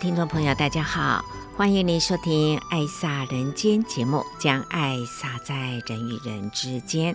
[0.00, 1.22] 听众朋友，大家好，
[1.54, 5.54] 欢迎您收听《爱洒人间》节目，将爱洒在
[5.86, 7.14] 人与人之间。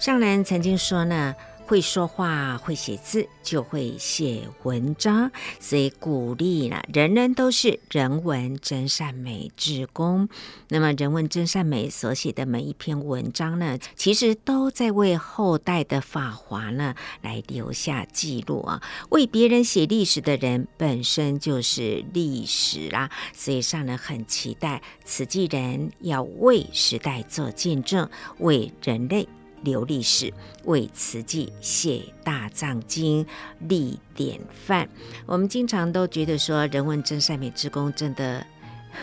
[0.00, 1.36] 上人曾经说呢。
[1.66, 10.28] 会说话、会写字，就会写文章，所以鼓励了人人都是人文真善美之工。
[10.68, 18.80] 那么，人文真善美所写的每一篇文章呢，其实都在为后代的法华呢来留下记录啊。
[19.10, 28.08] 为别人写历史的人本身就是历史啊，所以上人很期待慈济人要为时代做见证，
[28.38, 29.28] 为人类。
[29.66, 30.32] 留历史，
[30.64, 33.26] 为慈济写大藏经，
[33.58, 34.88] 立典范。
[35.26, 38.46] 我们经常都觉得说，人文真善美之工真的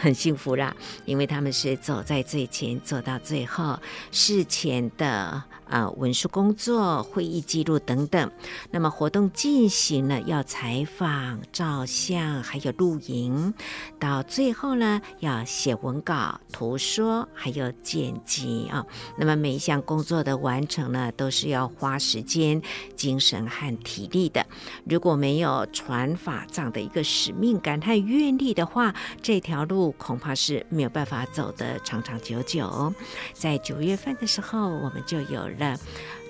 [0.02, 0.74] 很幸福啦，
[1.06, 3.78] 因为他们是走在最前，走到最后，
[4.10, 5.44] 事前的。
[5.74, 8.30] 啊，文书工作、会议记录等等。
[8.70, 13.56] 那么活动进行了，要采访、照相，还有录影。
[14.00, 18.86] 到最后呢，要写文稿、图说，还有剪辑啊。
[19.18, 22.62] 那么每一项工作的完成呢，都是要花时间、
[22.96, 24.46] 精神和体力的。
[24.88, 28.94] 如果没有传法藏的一个使命感和愿力的话，
[29.24, 32.94] 这条路恐怕是没有办法走得长长久久。
[33.34, 35.63] 在九月份的时候，我们就有了。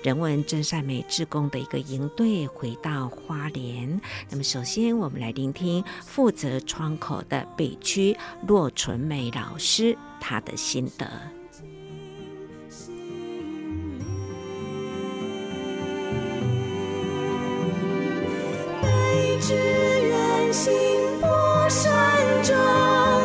[0.02, 8.14] 人文真善美志工的一个营队回到花莲，那么首先我们来聆听负责窗口的北区
[8.46, 11.08] 骆纯美老师他的心得。
[18.82, 20.72] 北之远行
[21.22, 23.23] 博山庄。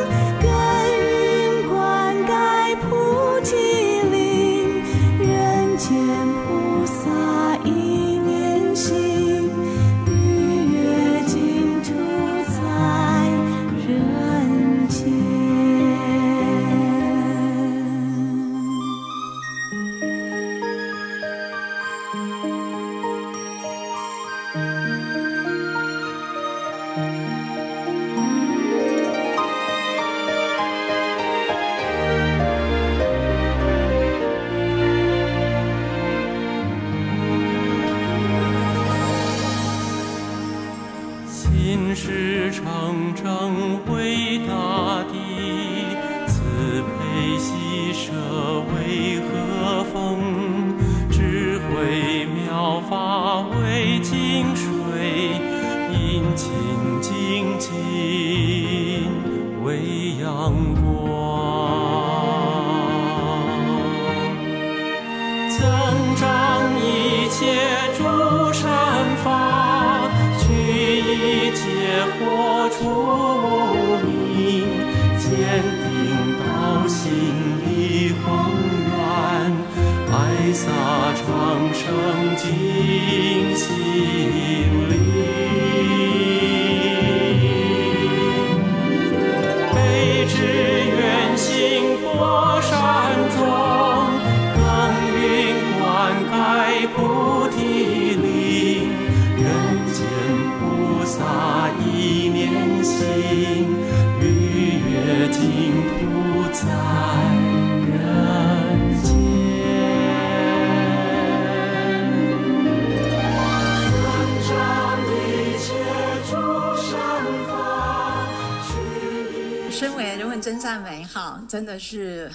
[121.59, 122.31] 真的是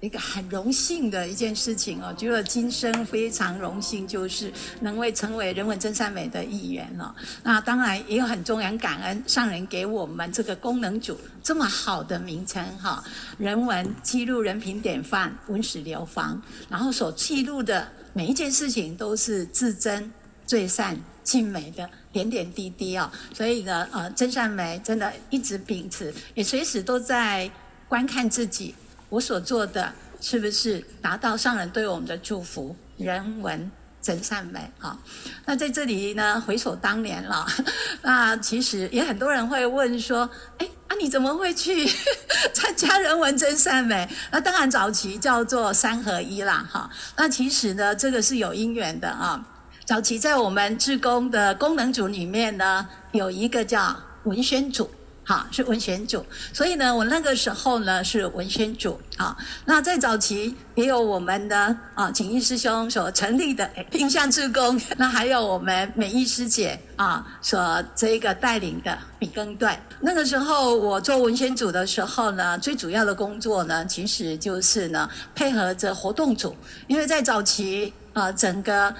[0.00, 7.14] 一个很荣幸的一件事情哦，觉得今生非常荣幸，就是能为成为人文真善美的一员了。
[7.44, 13.04] 那当然也有很重要感恩上人给我们这个功能组这么好的名称哈，
[13.38, 20.12] 人文记录人品典范，文史流芳，然后所记录的每一件事情都是至真、
[20.44, 23.08] 最善、尽美的点点滴滴哦。
[23.32, 27.48] 所以呢，呃，真善美真的一直秉持，也随时都在。
[27.94, 28.74] 观看自己，
[29.08, 32.74] 我所做的是不是达到上人对我们的祝福？
[32.96, 33.70] 人文
[34.02, 34.98] 真善美啊。
[35.46, 37.46] 那在这里呢，回首当年了，
[38.02, 41.86] 那其实也很多人会问说，哎，啊你怎么会去
[42.52, 44.08] 参加人文真善美？
[44.32, 46.90] 那当然早期叫做三合一啦，哈。
[47.16, 49.40] 那其实呢，这个是有因缘的啊。
[49.84, 54.90] 早期在我们志工的功能组里面呢，有一个叫文宣组。
[55.26, 56.22] 好，是文宣组，
[56.52, 59.34] 所以呢，我那个时候呢是文宣组啊。
[59.64, 69.74] 那在早期也有我们的啊景义师兄所成立的定向志工，那还有我们美意师姐啊所这个带领的笔耕队。
[69.98, 76.54] 那个时候我做文宣组的时候呢，最主要的工作呢，其实就是呢配合着活动组，
[76.86, 78.94] 因为在早期啊整个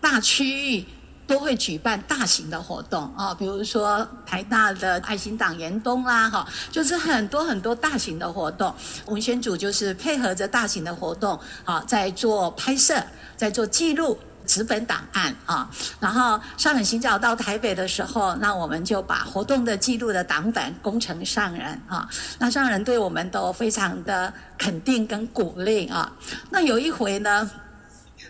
[0.00, 0.86] 大区域。
[1.28, 8.74] 都会举办大型的活动啊，比如说台大的爱心党严冬啦，哈，就是很多很多大型的活动。
[9.06, 12.94] 文宣组就是配合着大型的活动啊，在做拍摄，
[13.36, 15.70] 在做记录纸本档案啊。
[16.00, 22.08] 然后上人行脚到台北的时候，那我们就把活动的记录的档本工程上人啊。
[22.38, 26.10] 那上人对我们都非常的肯定跟鼓励啊。
[26.48, 27.50] 那有一回呢，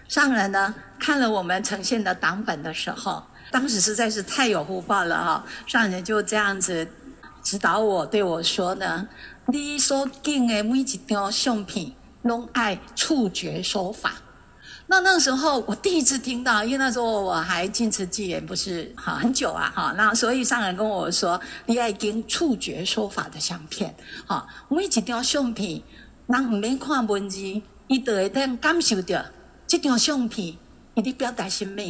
[0.09, 0.75] 上人呢。
[0.99, 5.45] 看了我们呈现的档本的时候，当时实在是太有福报了哈！
[5.67, 6.87] 上人就这样子
[7.43, 9.09] 指导我，对我说呢
[9.49, 11.93] ：“你所见的每一张相片，
[12.23, 14.13] 拢爱触觉说法。”
[14.91, 23.95] 那那个时候我第一次听到，因为那时候我还进慈济也不是哈很久啊哈，那所以上人跟我说：“你爱跟触觉说法的相片，
[24.27, 25.83] 哈，每一张相片，
[26.27, 27.39] 人唔免看文字，
[27.87, 29.25] 伊都会当感受到
[29.67, 30.57] 这张相片。”
[30.99, 31.81] 你的表达什么？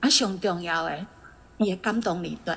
[0.00, 1.06] 啊，上重要诶，
[1.58, 2.52] 也感动你对。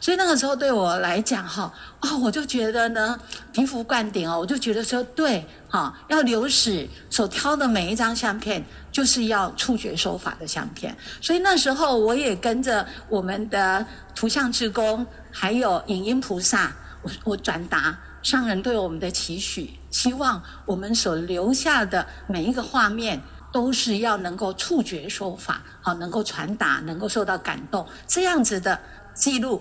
[0.00, 1.70] 所以那个时候对我来讲，哈，
[2.00, 3.20] 哦，我就觉得呢，
[3.52, 10.96] 醍醐灌顶哦，我就觉得说，对，哈，要留史所挑的每一张相片，就是要触觉说法的相片。
[11.20, 13.84] 所以那时候我也跟着我们的
[14.14, 16.72] 图像志工，还有影音菩萨，
[17.02, 23.20] 我我转达上人对我们的期许，希望我们所留下的每一个画面。
[23.52, 28.78] 都是要能够触觉说法，好，能够传达，能够受到感动，这样子的
[29.12, 29.60] 记录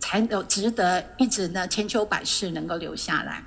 [0.00, 3.42] 才有值得一直呢千秋百世能够留下来。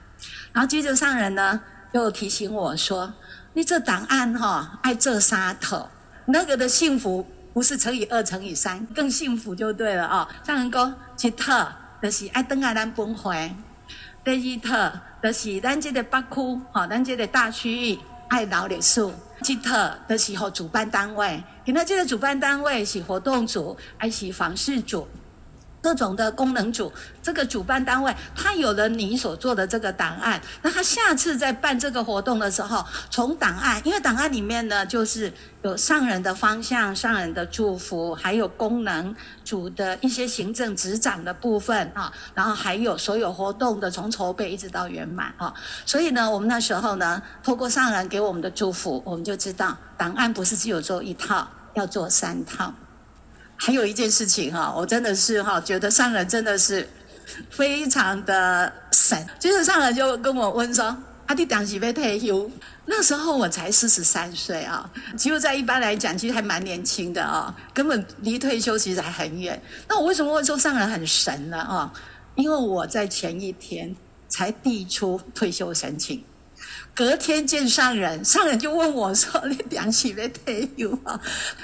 [0.53, 1.61] 然后接着上人呢
[1.91, 3.13] 又提醒我说
[3.53, 5.89] ：“你这档案哈爱这沙头，
[6.25, 11.69] 那个的幸福不是乘以二乘以三，更幸福就对了啊。”上人讲一套
[12.01, 13.53] 就是爱登爱咱本会，
[14.23, 17.99] 第二套就是咱这个北区，哈，咱这个大区域
[18.31, 19.05] 爱劳力士。
[19.41, 25.05] 吉特的时候，主办单位，给他这个主办单位是活动组，还是房事组。
[25.81, 26.91] 各种的功能组，
[27.23, 35.33] 这个主办单位他有了你所做的这个档案，那他下次在办这个活动的时候，从档案，因为档案里面呢，就是
[35.63, 45.51] 有上人的方向、上人的祝福，还有功能组的一些行政执掌的部分啊，然后还有所有活动的从筹备一直到圆满啊，
[45.85, 52.71] 所以呢，我们那时候呢，透过上人给我们的祝福，我们就知道档案不是只有做一套，要做三套。
[53.63, 56.89] 还有一件事情哈，我真的是哈，觉得上人真的是
[57.51, 59.23] 非常的神。
[59.39, 60.97] 就是上人就跟我问说
[61.27, 62.49] ：“阿弟当时被退休，
[62.87, 69.61] 那时候我才四十三岁啊，其实在一般来讲，其实还蛮年轻的啊，根本离退休其实还很远。
[69.87, 71.59] 那我为什么会说上人很神呢？
[71.59, 71.93] 啊，
[72.33, 73.95] 因为我在前一天
[74.27, 76.23] 才递出退休申请。”
[76.93, 81.19] 隔天见上人，上人就问我说：“你良心没退休啊？”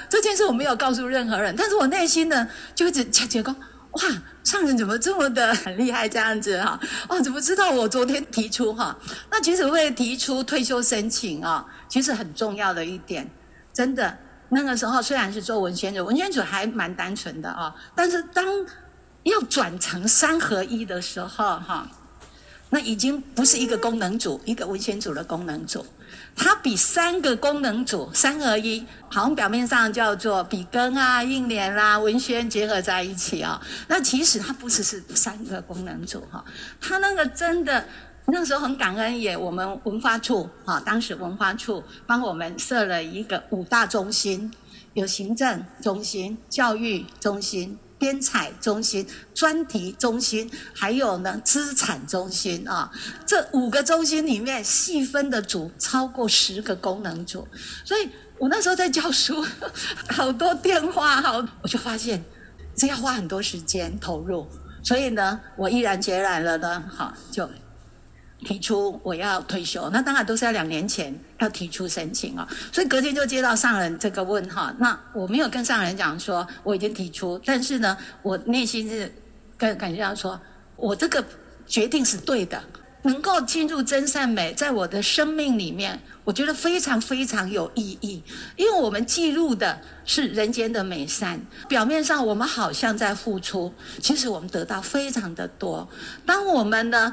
[0.08, 4.00] 这件事我没有告诉任何人，但是我内心呢就一直觉得，哇，
[4.42, 6.80] 上人怎么这么的很厉害这样子哈？
[7.08, 8.96] 哦，怎么知道我昨天提出哈？
[9.30, 13.30] 那其实会提出退休申请啊，其实很重要的一点，
[13.72, 14.18] 真的
[14.48, 18.46] 那个时候虽然是做文宣组，文宣组还蛮单纯的啊，但是当
[19.24, 21.86] 要转成三合一的时候哈。
[22.70, 25.84] 那已经不是一个功能组，一个文宣组的功能组，
[26.36, 33.66] 它比三个功能组三合一，好像表面上叫做笔耕啊、印联啦、文宣结合在一起啊、哦。
[33.88, 36.44] 那其实它不只是三个功能组哈，
[36.80, 37.82] 它那个真的
[38.26, 44.52] 那时候很感恩也，我们文化处啊，当时文化处帮我们设了一个五大中心，
[44.92, 47.78] 有行政中心、教育中心。
[47.98, 52.90] 编采中心、专题中心，还有呢资产中心啊，
[53.26, 57.46] 这五个中心里面细分的组超过十个功能组，
[57.84, 59.44] 所以我那时候在教书，
[60.10, 62.24] 好多电话，好，我就发现
[62.76, 64.46] 这要花很多时间投入，
[64.82, 67.48] 所以呢，我毅然决然了呢，好就
[68.44, 79.12] 提出我要退休，那当然都是要两年前要提出申请哦，所以隔天就接到上人这个问哈，那我没有跟上人讲说我已经提出，但是呢，我内心是
[79.56, 80.40] 感感觉到说
[80.76, 81.24] 我这个
[81.66, 82.62] 决定是对的，
[83.02, 88.22] 能够进入真善美，在我的生命里面，我觉得非常非常有意义，
[88.54, 95.88] 因为我们记录的是人间的美善，表面上我们好像在付出，其实我们得到非常的多，
[96.24, 97.12] 当我们呢。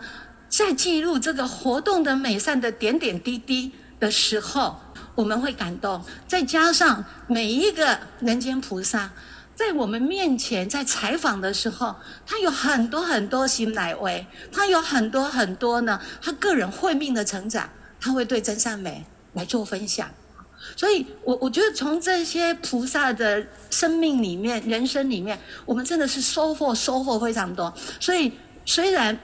[0.57, 4.79] 在记录这个活动的美善的点点滴滴的时候，
[5.13, 6.01] 我们会感动。
[6.29, 9.11] 再加上每一个人间菩萨
[9.53, 11.93] 在我们面前在采访的时候，
[12.25, 17.69] 他有很多很多心来为，他有很多很多呢，他个人慧命的成长，
[17.99, 20.09] 他会对真善美来做分享。
[20.77, 27.73] 所以我我觉得从这些菩萨的生命里面、人生里面，我们真的是收获收获非常多。
[27.99, 28.31] 所以
[28.65, 29.19] 虽然。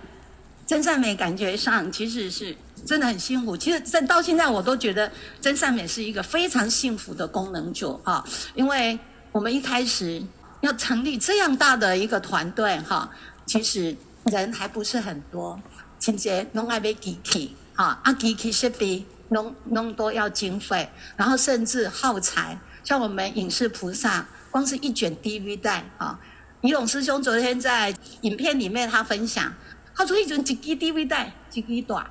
[0.72, 3.58] 真善美感觉上其实是真的很幸福。
[3.58, 5.12] 其实，在到现在我都觉得
[5.42, 8.24] 真善美是一个非常幸福的功能组啊，
[8.56, 8.98] 因为
[9.34, 10.24] 我们一开始
[10.62, 13.12] 要成立这样大的一个团队哈，
[13.46, 15.60] 其实人还不是很多，
[16.00, 26.18] 清洁弄爱被机器啊，啊机器设备弄弄多要经费，然后甚至耗材，像我们影视菩萨，光是一卷 DV 带啊，
[26.62, 29.54] 仪龙师兄昨天在影片里面他分享。
[29.96, 32.10] 他说：“一阵一支 D V 带，一支大，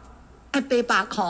[0.53, 1.25] 爱八百块。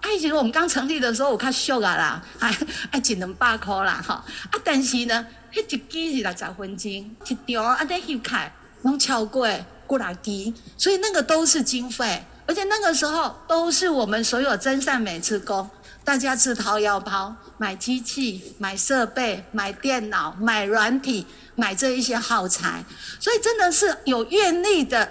[0.00, 2.48] 哎、啊，其实我们刚成立的时候，我看俗啊啦，还
[2.90, 4.14] 爱一两百块啦，哈。
[4.50, 5.76] 啊，但是呢，迄一
[6.10, 9.48] 支是六十分钟，一条啊，得翕开，拢超过
[9.86, 15.70] 过来支，所以那个都是经费，而且那个时候都是我们所有真善美职工，
[16.04, 22.84] 大家自掏腰包买机器、买设备、买电脑、买软体、买这一些耗材，
[23.20, 25.08] 所以真的是有愿力的。”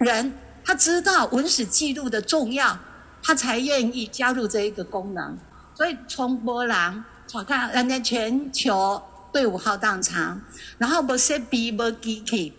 [0.00, 0.32] 人
[0.64, 2.78] 他知道文史记录的重要，
[3.22, 5.38] 他才愿意加入这一个功能。
[5.74, 7.04] 所以从波兰，
[7.34, 10.40] 我看人家全球队伍浩荡长，
[10.78, 12.54] 然后无设备无机器，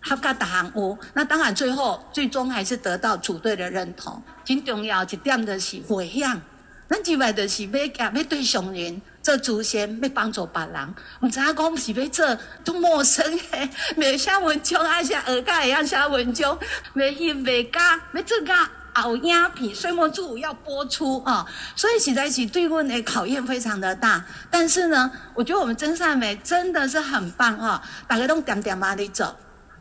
[0.00, 4.22] 合格大项目，那当然最后最终还是得到组队的认同。
[4.44, 6.40] 最重要一点就是回向，
[6.88, 9.02] 咱之外就是要要对上人。
[9.26, 16.56] 做祖先要帮助别人，唔知影讲是要做都陌生诶，未写文章，还是学家会晓写文章，
[16.94, 18.54] 未翕未加，要做个
[18.92, 21.46] 熬影片，岁末祝要播出啊、哦！
[21.74, 24.24] 所以实在是对我的考验非常的大。
[24.48, 28.06] 但是呢，我觉得我们真善美真的是很棒啊、哦！
[28.06, 29.34] 大家都点点嘛的走，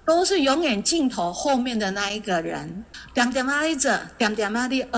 [0.04, 2.84] 都是永远镜头后面的那一个人，
[3.14, 4.90] 点点嘛的走，点点嘛的学，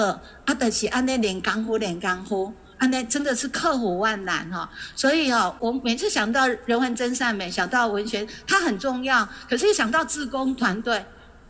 [0.45, 2.53] 啊，就是安尼练功夫，练功夫。
[2.77, 9.27] 啊，那真的是克服万难哈，所以哦，我每次想到人文真善美，想到文学，它很重要。
[9.49, 11.03] 可是，一想到自工团队，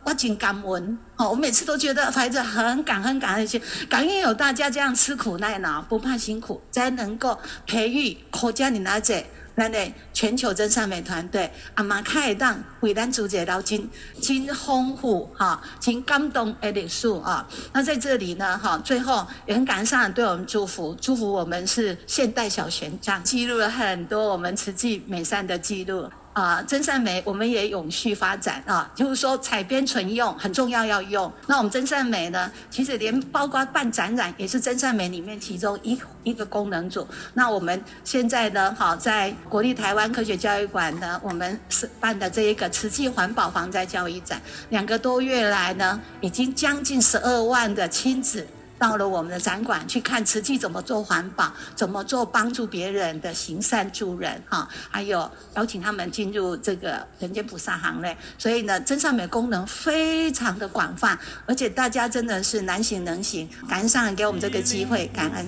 [0.04, 1.28] 我真感恩哦。
[1.28, 9.26] 我每次都觉得怀着很感恩、感恩心，感恩有大家这样吃苦耐劳、不怕辛苦，才能够培育国家的那些。
[9.58, 13.90] 咱的全球真善美团队，阿妈开档为咱组织到真
[14.22, 17.44] 真丰富哈，真感动的历史啊。
[17.72, 26.08] 那在这里呢，哈，最后也很感谢上对我们祝福，祝福我们是现代小学长，记录了很多我们慈济美善的记录。
[26.38, 31.32] 啊，真善美我们也永续发展啊，就是说采编存用很重要要用。
[31.48, 37.04] 那我们真善美呢，其实连包括办展览也是真善美里面其中一一个功能组。
[37.34, 48.46] 那我们现在呢，好在国立台湾科学教育馆呢，我们是办的这一个瓷器环保防灾教育展，两个多月来呢，已经将近十二万的亲子。
[48.78, 58.16] 到了我们的展馆去看瓷器怎么做环保，怎么做帮助别人的行善助人哈，还有邀请他们进入这个人间菩萨行列。
[58.38, 65.46] 所以呢，真善美功能非常的广泛，而且大家真的是难行能行，感恩上人给我们这个机会，感恩。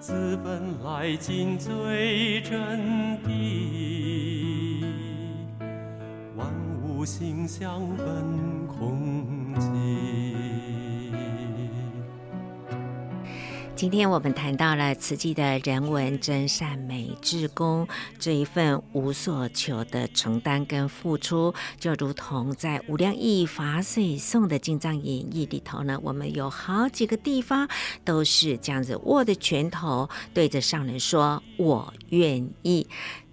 [0.00, 3.18] 自本来尽最真
[7.02, 9.54] 心相本空
[13.74, 27.68] 今天我们谈到了慈济的人文真善美志工这一份无所求的承担跟付出，就如同在无量义法水颂的经藏演义里头呢，我们有好几个地方
[28.04, 32.86] 都是这样子握着拳头对着上人说：“我愿意。”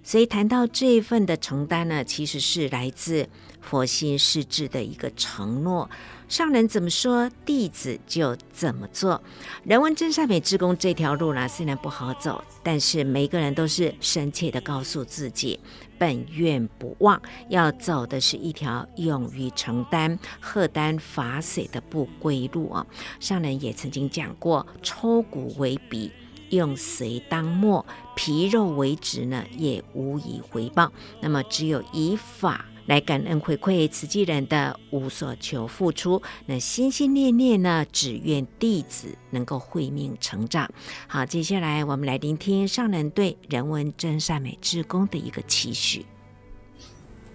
[0.03, 3.30] 所以谈到这一份的承担呢，其实是来自
[3.71, 5.89] 佛心释智的一个承诺。
[6.27, 9.21] 上人怎么说，弟子就怎么做。
[9.63, 15.57] 人文真善美之功这条路呢，虽然不好走，但是每个人都是深切的告诉自己，
[15.97, 22.85] 本愿不忘，要走的是一条勇于承担、荷担法水的不归路啊。
[23.21, 26.11] 上人也曾经讲过，抽骨为笔，
[26.49, 27.85] 用髓当墨，
[28.15, 30.91] 皮肉为纸呢，也无以回报。
[31.21, 32.65] 那么，只有以法。
[32.85, 40.69] 来感恩回馈慈济人的无所求付出，那心心念念呢，只愿弟子能够慧命成长。
[41.07, 46.05] 好，接下来我们来聆听上人对人文真善美志工的一个期许，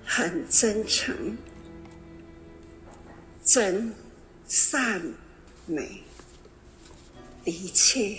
[0.05, 1.39] 很真诚，
[3.43, 3.95] 真
[4.47, 5.01] 善
[5.67, 6.03] 美，
[7.45, 8.17] 的确，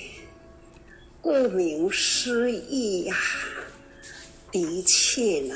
[1.22, 3.16] 顾名思义呀，
[4.52, 5.56] 的确呢。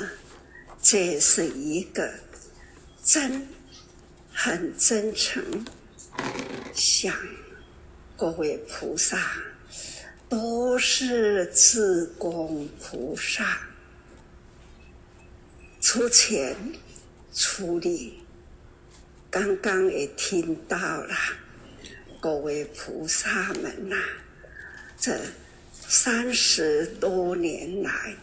[0.82, 2.12] 这是一个
[3.04, 3.46] 真，
[4.32, 5.64] 很真诚，
[6.74, 7.16] 想
[8.16, 9.16] 各位菩萨
[10.28, 13.60] 都是志工菩萨，
[15.80, 16.56] 出钱
[17.32, 18.18] 出力。
[19.30, 21.14] 刚刚也听到了，
[22.20, 23.96] 各位菩萨们呐、
[24.98, 25.16] 这
[25.70, 28.16] 三十多年来。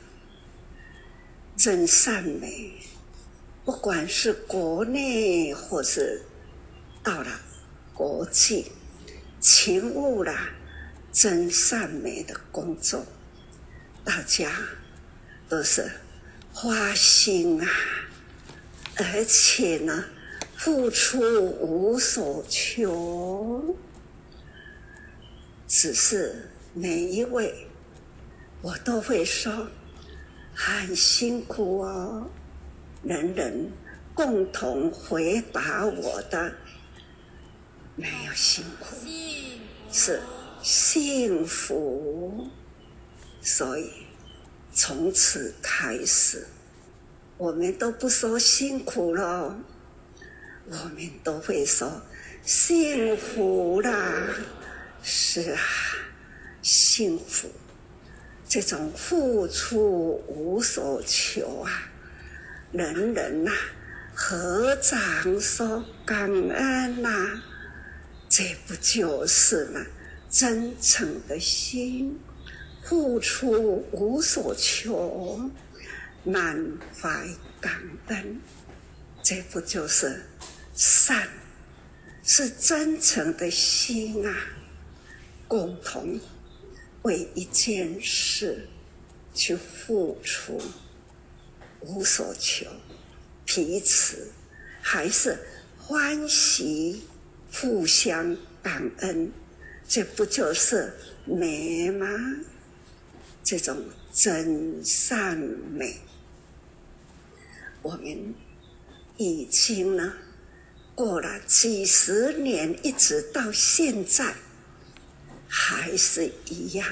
[1.60, 2.72] 真善美，
[3.66, 6.22] 不管是国内或是
[7.04, 7.30] 到了
[7.94, 8.72] 国际，
[9.42, 10.34] 勤务了
[11.12, 13.06] 真善美的工作，
[14.06, 14.50] 大家
[15.50, 15.92] 都是
[16.54, 17.68] 花心啊，
[18.96, 20.06] 而且呢，
[20.56, 21.20] 付出
[21.60, 23.76] 无所求，
[25.68, 27.68] 只是每一位，
[28.62, 29.68] 我都会说。
[30.62, 32.30] 很辛苦哦，
[33.02, 33.72] 人人
[34.14, 36.54] 共同回答我的，
[37.96, 38.98] 没有辛苦，
[39.90, 40.22] 是
[40.62, 42.46] 幸福。
[43.42, 43.90] 所以
[44.74, 46.46] 从此开始，
[47.38, 49.58] 我们都不说辛苦了，
[50.68, 52.02] 我们都会说
[52.44, 54.36] 幸福啦。
[55.02, 55.62] 是啊，
[56.62, 57.50] 幸福。
[58.50, 61.88] 这种付出无所求啊，
[62.72, 63.58] 人人呐、啊，
[64.16, 67.44] 合掌说感恩呐、
[68.28, 69.86] 这不就是呢？
[70.32, 72.20] 真诚的心，
[72.84, 75.52] 付出无所求，
[76.24, 77.28] 满怀
[77.62, 78.42] 感恩，
[79.22, 80.24] 这不就是
[80.74, 81.30] 善？
[82.24, 84.36] 是真诚的心啊，
[85.48, 86.20] 共同。
[87.04, 88.68] 为一件事
[89.34, 90.62] 去付出，
[91.80, 92.66] 无所求，
[93.46, 94.32] 彼此
[94.82, 95.38] 还是
[95.78, 97.04] 欢喜，
[97.54, 99.32] 互相感恩，
[99.88, 100.94] 这不就是
[101.26, 102.08] 美吗？
[103.44, 103.78] 这种
[104.14, 106.02] 真善美，
[107.82, 108.36] 我们
[109.18, 110.14] 已经呢
[110.94, 114.36] 过了几十年，一直到现在。
[115.52, 116.88] 还是一样，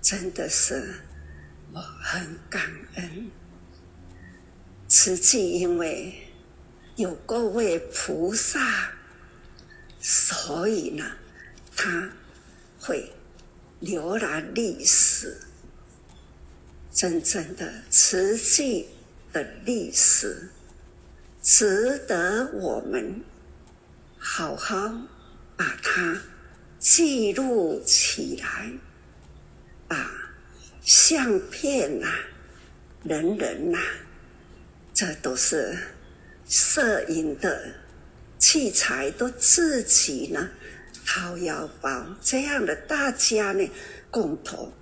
[0.00, 1.02] 真的是
[1.72, 2.62] 我很感
[2.94, 3.28] 恩。
[4.86, 6.32] 慈济因为
[6.94, 8.92] 有各位菩萨，
[10.00, 11.04] 所以呢，
[11.74, 12.10] 他
[12.78, 13.12] 会
[13.82, 15.40] 浏览历史，
[16.92, 18.90] 真正的慈济
[19.32, 20.50] 的历史，
[21.42, 23.22] 值得我们
[24.18, 25.08] 好好
[25.56, 26.20] 把它。
[26.80, 28.72] 记录起来，
[29.88, 30.10] 啊
[30.82, 32.08] 相片呐、
[33.04, 33.78] 人人呐、
[34.94, 35.76] 这都是
[36.48, 37.74] 摄影的
[38.38, 40.48] 器材，都自己呢
[41.04, 43.70] 掏腰包，这样的大家呢
[44.10, 44.72] 共同，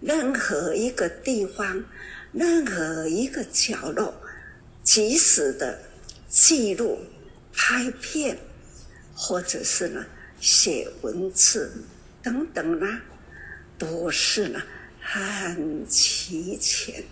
[0.00, 1.84] 任何一个地方，
[2.32, 4.14] 任何一个角落，
[4.84, 5.76] 及时的
[6.28, 7.00] 记录、
[7.52, 8.38] 拍片，
[9.12, 10.06] 或者是呢。
[10.40, 11.84] 写文字
[12.22, 13.00] 等等呢，
[13.76, 14.60] 都是呢
[15.00, 17.04] 很齐全。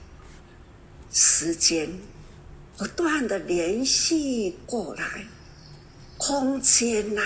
[1.13, 1.89] 时间
[2.77, 5.27] 不断的联系过来，
[6.19, 7.23] 空间呐，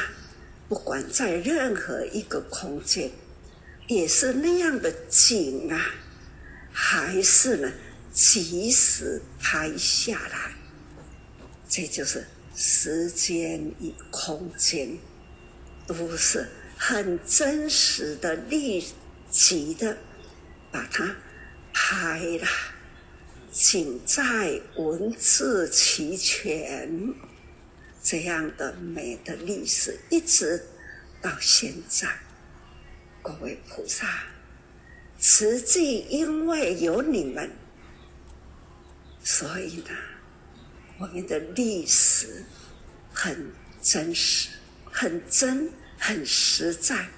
[0.68, 3.10] 不管在任何一个空间，
[3.88, 5.94] 也是那样的紧啊，
[6.70, 7.72] 还是呢
[8.12, 10.54] 及时拍下来，
[11.68, 14.96] 这就是时间与空间。
[15.92, 16.46] 都是
[16.78, 18.84] 很真实的、立
[19.28, 19.96] 即的，
[20.70, 21.16] 把它
[21.72, 22.46] 拍了，
[23.50, 27.12] 景在文字齐全，
[28.00, 30.64] 这样的美的历史，一直
[31.20, 32.08] 到现在。
[33.20, 34.06] 各位菩萨，
[35.18, 37.50] 实际因为有你们，
[39.24, 39.90] 所以呢，
[40.98, 42.44] 我们的历史
[43.12, 44.50] 很真实、
[44.84, 47.08] 很真、很实在，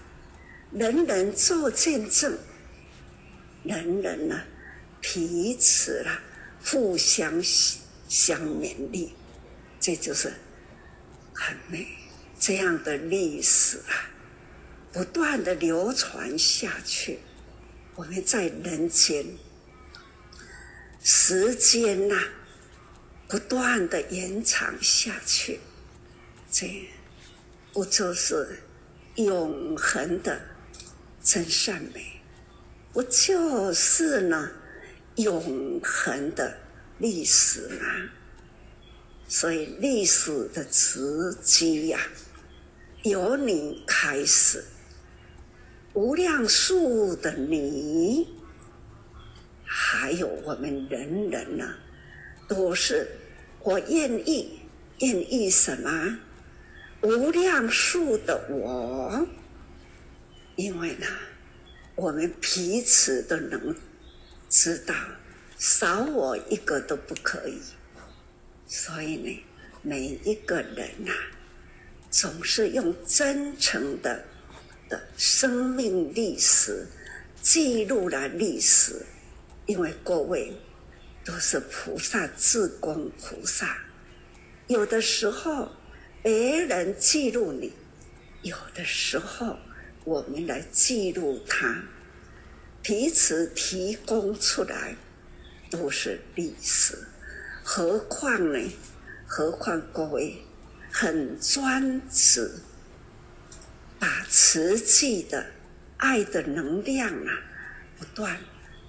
[0.72, 2.36] 人人做见证，
[3.62, 4.42] 人人呢
[5.00, 6.20] 彼此啦
[6.64, 7.40] 互相
[8.08, 9.14] 相勉励，
[9.80, 10.32] 这就是
[11.32, 11.86] 很美
[12.38, 14.10] 这样的历史啊。
[14.92, 17.20] 不断的流传下去，
[17.94, 19.24] 我们在人间，
[21.02, 22.14] 时间呐、
[23.26, 25.60] 不断的延长下去，
[26.50, 26.86] 这
[27.72, 28.58] 不就是
[29.16, 30.40] 永恒的
[31.22, 32.20] 真善美？
[32.92, 34.50] 不就是呢
[35.16, 36.56] 永恒的
[36.98, 38.10] 历史吗？
[39.28, 42.00] 所以历史的时机呀，
[43.02, 44.64] 由你开始。
[45.94, 48.28] 无量数的你，
[49.64, 51.74] 还有我们人人呢，
[52.48, 53.06] 都是
[53.60, 54.60] 我愿意，
[55.00, 56.18] 愿意什么？
[57.02, 59.26] 无量数的我，
[60.56, 61.06] 因为呢，
[61.96, 63.74] 我们彼此都能
[64.48, 64.94] 知道，
[65.58, 67.60] 少我一个都不可以。
[68.68, 69.44] 所以呢，
[69.82, 71.12] 每一个人呐、
[72.08, 74.24] 总是用真诚的
[74.88, 75.02] 的。
[75.16, 76.86] 生命历史
[77.40, 79.04] 记录了历史，
[79.66, 80.56] 因为各位
[81.24, 83.76] 都是菩萨，志工菩萨。
[84.68, 85.68] 有的时候
[86.22, 87.72] 别人记录你，
[88.42, 89.58] 有的时候
[90.04, 91.82] 我们来记录他，
[92.80, 94.94] 彼此提供出来
[95.68, 96.96] 都是历史。
[97.64, 98.70] 何况呢？
[99.26, 100.44] 何况各位
[100.92, 102.50] 很专职。
[103.98, 105.46] 把慈济的
[105.96, 107.42] 爱的能量啊，
[107.96, 108.38] 不断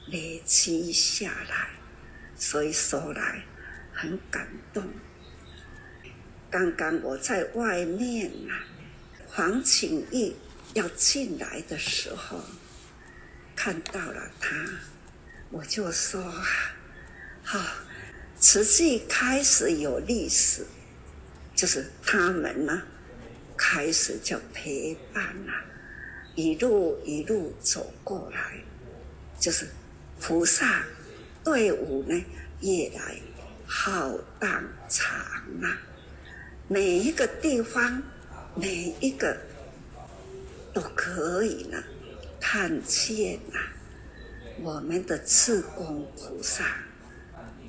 [0.07, 1.69] 累积下来，
[2.35, 3.43] 所以说来
[3.93, 4.83] 很感动。
[6.53, 8.61] 刚刚我在外面啊，
[9.25, 10.35] 黄景逸
[10.75, 12.39] 要进来的时候，
[13.55, 14.55] 看到了他，
[15.49, 16.21] 我就说：
[17.41, 17.59] 好，
[18.39, 20.63] 慈济开始有历史，
[21.55, 22.83] 就是他们呢。
[23.55, 25.53] 开始就陪伴了，
[26.35, 28.59] 一路一路走过来，
[29.39, 29.67] 就是
[30.19, 30.83] 菩萨
[31.43, 32.23] 队伍呢，
[32.61, 33.15] 越来
[33.65, 35.15] 浩荡长
[35.61, 35.77] 啊，
[36.69, 38.01] 每一个地方，
[38.55, 39.37] 每一个
[40.73, 41.83] 都可以呢，
[42.39, 43.59] 看见啊，
[44.61, 46.77] 我们的志工菩萨，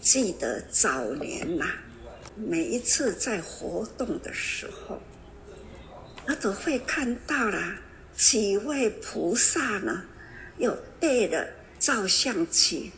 [0.00, 1.66] 记得早年呐，
[2.36, 5.00] 每一次在活动的时候。
[6.26, 7.76] 我都会看到了
[8.16, 10.04] 几位菩萨呢，
[10.56, 11.46] 又带了
[11.78, 12.92] 照相机，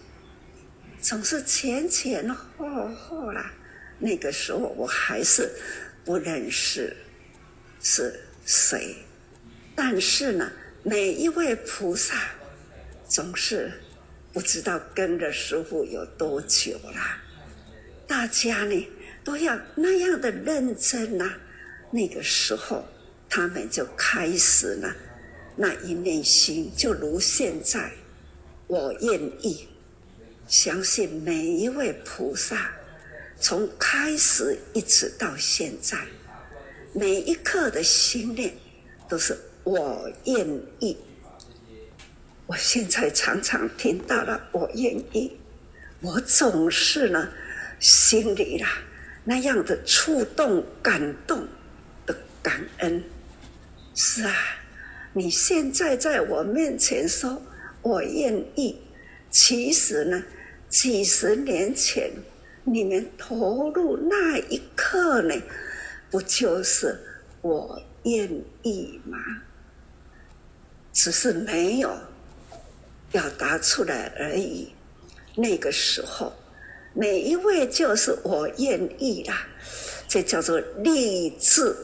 [1.00, 3.50] 总是前前后后啦。
[3.98, 5.50] 那个时候我还是
[6.06, 6.96] 不认识
[7.82, 8.96] 是谁，
[9.74, 10.50] 但是呢，
[10.82, 12.30] 每一位菩萨
[13.06, 13.70] 总是
[14.32, 16.94] 不知道跟着师父有多久了。
[18.06, 18.88] 大家呢
[19.22, 21.30] 都要那样的认真呐，
[21.90, 22.82] 那个时候。
[23.28, 24.94] 他们就开始了
[25.56, 27.90] 那一念心，就如现在，
[28.68, 29.66] 我愿意
[30.46, 32.72] 相信每一位菩萨，
[33.38, 35.98] 从开始一直到现在，
[36.92, 38.54] 每一刻的心念
[39.08, 40.48] 都是我愿
[40.80, 40.96] 意。
[42.46, 45.36] 我现在常常听到了我愿意，
[46.00, 47.28] 我总是呢
[47.78, 48.78] 心里啦
[49.24, 51.46] 那样的触动、感动
[52.06, 53.02] 的感恩。
[53.94, 54.34] 是啊，
[55.12, 57.42] 你现在在我面前说
[57.82, 58.78] “我愿意”，
[59.30, 60.22] 其实呢，
[60.68, 62.10] 几十年前
[62.68, 65.34] 你们投入那一刻呢，
[66.10, 66.98] 不就是
[67.40, 68.28] 我愿
[68.62, 69.16] 意吗？
[70.92, 71.96] 只是没有
[73.12, 74.74] 表达出来而已。
[75.36, 76.32] 那个时候，
[76.92, 79.46] 每一位就是我愿意啦，
[80.08, 81.76] 这叫做立志。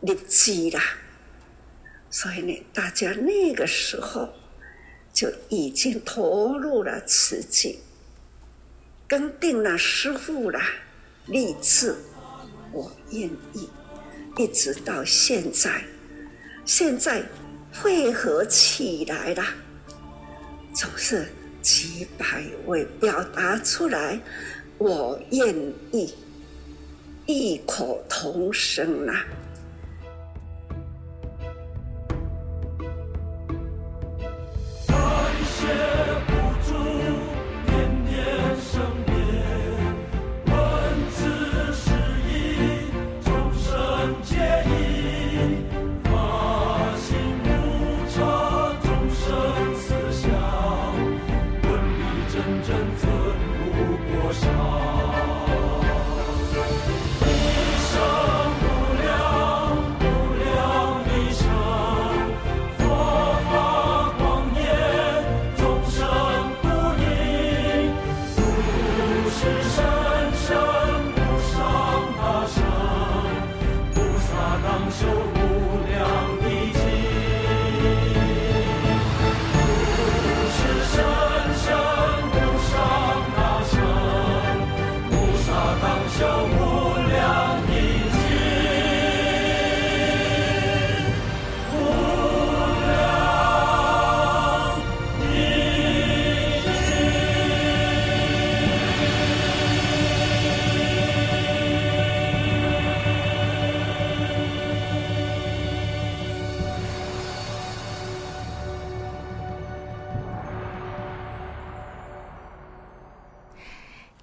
[0.00, 0.82] 立志啦，
[2.10, 4.28] 所以呢，大家那个时候
[5.12, 7.80] 就已经投入了自己，
[9.08, 10.60] 跟定了师傅了，
[11.26, 11.96] 立志，
[12.72, 13.66] 我愿意，
[14.36, 15.82] 一直到现在，
[16.66, 17.24] 现在
[17.72, 19.42] 汇合起来了，
[20.74, 21.26] 总是
[21.62, 24.20] 几百位表达出来，
[24.76, 25.56] 我愿
[25.90, 26.14] 意，
[27.24, 29.24] 异口同声啊！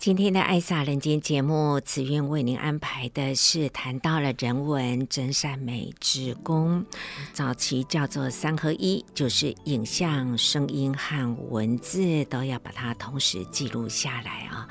[0.06, 6.86] 今天的《爱洒人间》节目，慈愿为您安排的是谈到了人文真善美之功，
[7.34, 14.70] 早期叫做三合一，就是影像、声音和文字都要把它同时记录下来啊。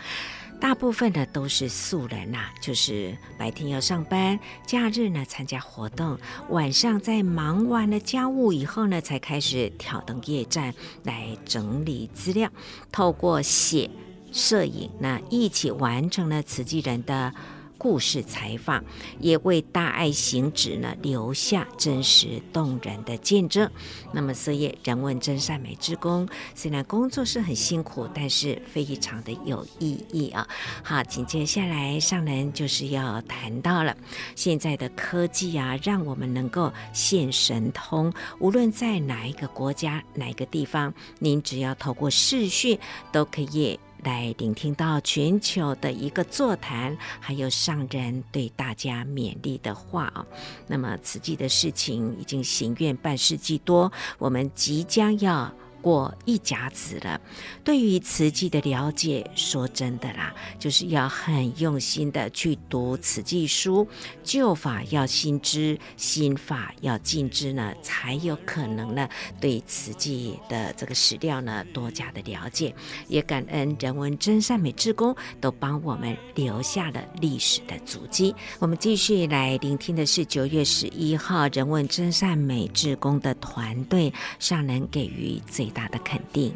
[0.61, 6.17] 大部分的都是素人呐、啊，就是白天要上班，假日呢参加活动，
[6.51, 12.49] 晚上在忙完了家务以后呢，才开始挑灯夜战来整理资料，
[12.93, 13.91] 透过写。
[14.35, 17.33] 摄影，那一起完成了慈济人的
[17.79, 18.83] 故事采访，
[19.21, 23.71] 也为大爱行止呢留下真实动人的见证。
[24.13, 30.49] 那么，所以人文真善美之功虽然工作是很辛苦，但是非常的有意义啊。
[30.83, 33.97] 好，紧接下来上人就是要谈到了
[34.35, 42.77] 现在的科技啊，让我们能够现神通，无论在哪一个国家、哪一个地方，您只要透过视讯
[43.13, 43.79] 都可以。
[44.05, 50.25] 来聆听到全球的一个座谈，还有上人对大家勉励的话啊。
[50.69, 55.53] 那么此际的事情已经行愿半世纪多，我们即将要。
[55.85, 57.21] 过一甲子了，
[57.63, 63.87] 对于瓷器的了解，说真的啦，就是要很用心的去读瓷器书，
[64.23, 69.07] 旧法要新知，新法要进知呢，才有可能呢
[69.39, 72.75] 对瓷器的这个史料呢多加的了解。
[73.07, 78.35] 也感恩人文真善美志工都帮我们留下了历史的足迹。
[78.59, 86.55] 我们继续来聆听的是九月十一号人文真善美志工的团队上人给予最大的肯定。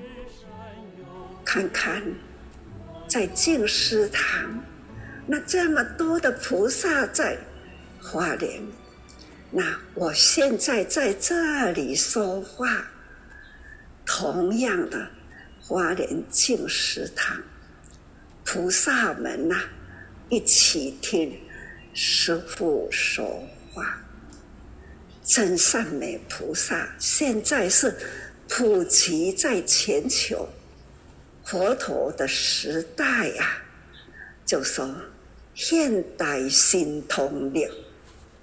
[1.45, 2.03] 看看，
[3.09, 4.63] 在净思堂，
[5.27, 7.37] 那这么多的菩萨在
[8.01, 8.63] 花莲，
[9.51, 12.87] 那我现在在这里说话，
[14.05, 15.11] 同样的
[15.59, 17.43] 花莲净思堂，
[18.45, 19.57] 菩萨们呐、
[20.29, 21.35] 一起听
[21.95, 23.99] 师父说话。
[25.25, 27.95] 真善美菩萨现在是。
[28.49, 30.49] 普及在全球，
[31.45, 33.63] 佛陀的时代呀、啊，
[34.45, 34.89] 就说
[35.55, 37.69] 现代新通令，《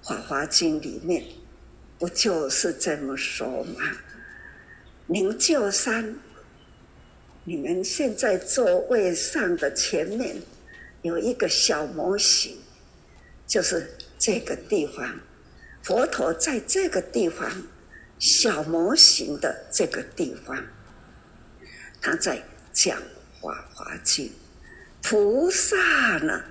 [0.08, 1.24] 法华经》里面
[1.98, 3.98] 不就是这么说吗？
[5.08, 6.16] 灵鹫山，
[7.44, 10.36] 你们现在座位上的前面
[11.02, 12.58] 有一个小模型，
[13.48, 15.20] 就是这个地方，
[15.82, 17.52] 佛陀在这个地方。
[18.18, 20.64] 小模型的这个地方，
[22.02, 22.98] 他在讲
[23.42, 24.28] 《法华经》，
[25.02, 25.76] 菩萨
[26.20, 26.44] 呢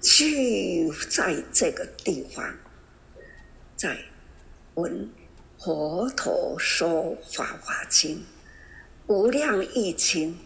[0.00, 2.54] 聚在这个地方，
[3.76, 3.98] 在
[4.74, 5.08] 闻
[5.58, 8.18] 佛陀说《法华经》，
[9.06, 10.38] 无量义经，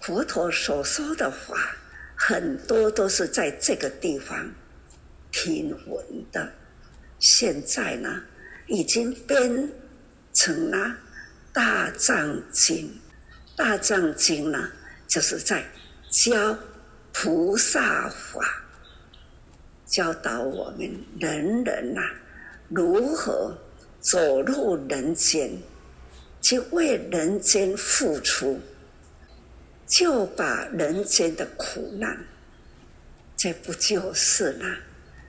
[0.00, 1.76] 佛陀所说的话，
[2.14, 4.54] 很多都是在这个地方
[5.32, 6.52] 听闻的。
[7.18, 8.22] 现在呢，
[8.70, 9.70] 已经编。
[10.32, 10.96] 成了
[11.52, 12.88] 大藏经，
[13.56, 14.70] 大藏经呢，
[15.08, 15.64] 就是在
[16.08, 16.56] 教
[17.12, 18.62] 菩萨法，
[19.84, 22.14] 教导我们人人呐、啊，
[22.68, 23.58] 如何
[24.00, 25.50] 走入人间，
[26.40, 28.60] 去为人间付出，
[29.84, 32.16] 就把人间的苦难，
[33.36, 34.64] 这不就是呢？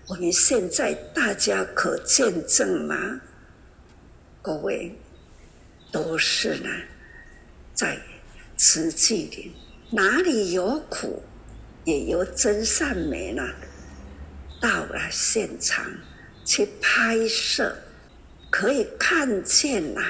[0.08, 3.19] 我们现在大家可见证吗？
[4.43, 4.91] 各位，
[5.91, 6.69] 都是呢，
[7.75, 7.95] 在
[8.58, 9.56] 慈济里，
[9.91, 11.21] 哪里有苦，
[11.86, 13.47] 也有真善美呢，
[14.60, 15.86] 到了现场
[16.43, 17.77] 去拍摄，
[18.49, 20.01] 可以看见呐，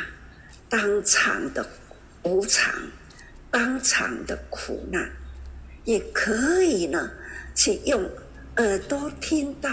[0.70, 1.68] 当场的
[2.24, 2.74] 无常，
[3.52, 5.12] 当场的苦难，
[5.84, 7.12] 也可以呢，
[7.54, 8.10] 去用
[8.56, 9.70] 耳朵听到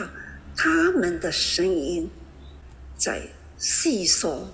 [0.56, 2.10] 他们的声音，
[2.96, 3.22] 在
[3.58, 4.48] 细说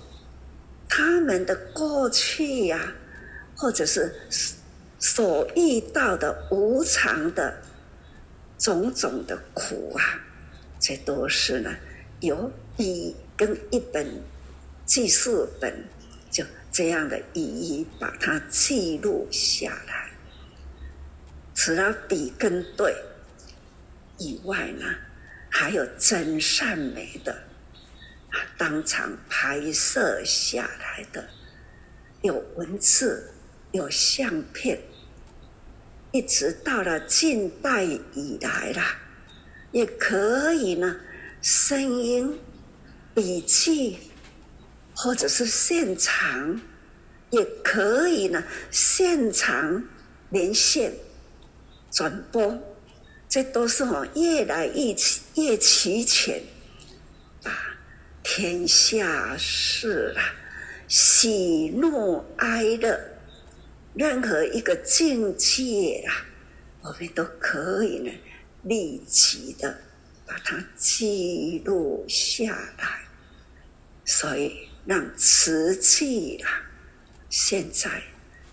[0.89, 2.93] 他们的过去呀、
[3.55, 4.13] 或者是
[4.99, 7.63] 所遇到的无常的
[8.59, 10.21] 种种的苦啊，
[10.81, 11.71] 这都是呢，
[12.21, 14.07] 有一跟一本
[14.87, 15.85] 记事本。
[16.31, 20.11] 就这样的一一把它记录下来，
[21.55, 22.93] 除了笔跟对
[24.19, 24.85] 以外呢，
[25.49, 27.37] 还有真善美的
[28.57, 31.29] 当场拍摄下来的，
[32.23, 33.33] 有文字，
[33.73, 34.81] 有相片，
[36.13, 38.99] 一直到了近代以来啦，
[39.73, 40.97] 也可以呢，
[41.41, 42.39] 声音
[43.15, 43.99] 笔记。
[44.97, 46.61] 或者是现场，
[47.31, 48.45] 也可以呢。
[48.71, 49.89] 现场
[50.31, 50.95] 连线
[51.91, 52.57] 转播，
[53.29, 54.95] 这都是哦，越来越
[55.35, 56.41] 越齐全，
[58.25, 60.35] 天下事啊，
[60.89, 62.99] 喜怒哀乐，
[63.95, 66.27] 任何一个境界啊，
[66.83, 68.11] 我们都可以呢，
[68.63, 69.79] 立即的
[70.27, 73.03] 把它记录下来，
[74.05, 74.69] 所以。
[74.87, 76.61] 让瓷器啊，
[77.31, 78.03] 现在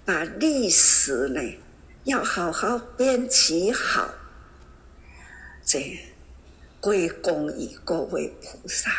[0.06, 1.42] 把历史呢，
[2.06, 4.14] 要好好编辑好。
[5.66, 6.00] 这
[6.80, 8.90] 归功于各位菩萨，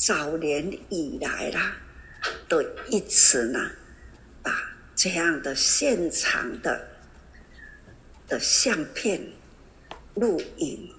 [0.00, 1.76] 早年以来啦，
[2.48, 3.70] 都一直呢，
[4.42, 4.50] 把
[4.96, 6.88] 这样的现场的
[8.26, 9.20] 的相片、
[10.14, 10.90] 录影，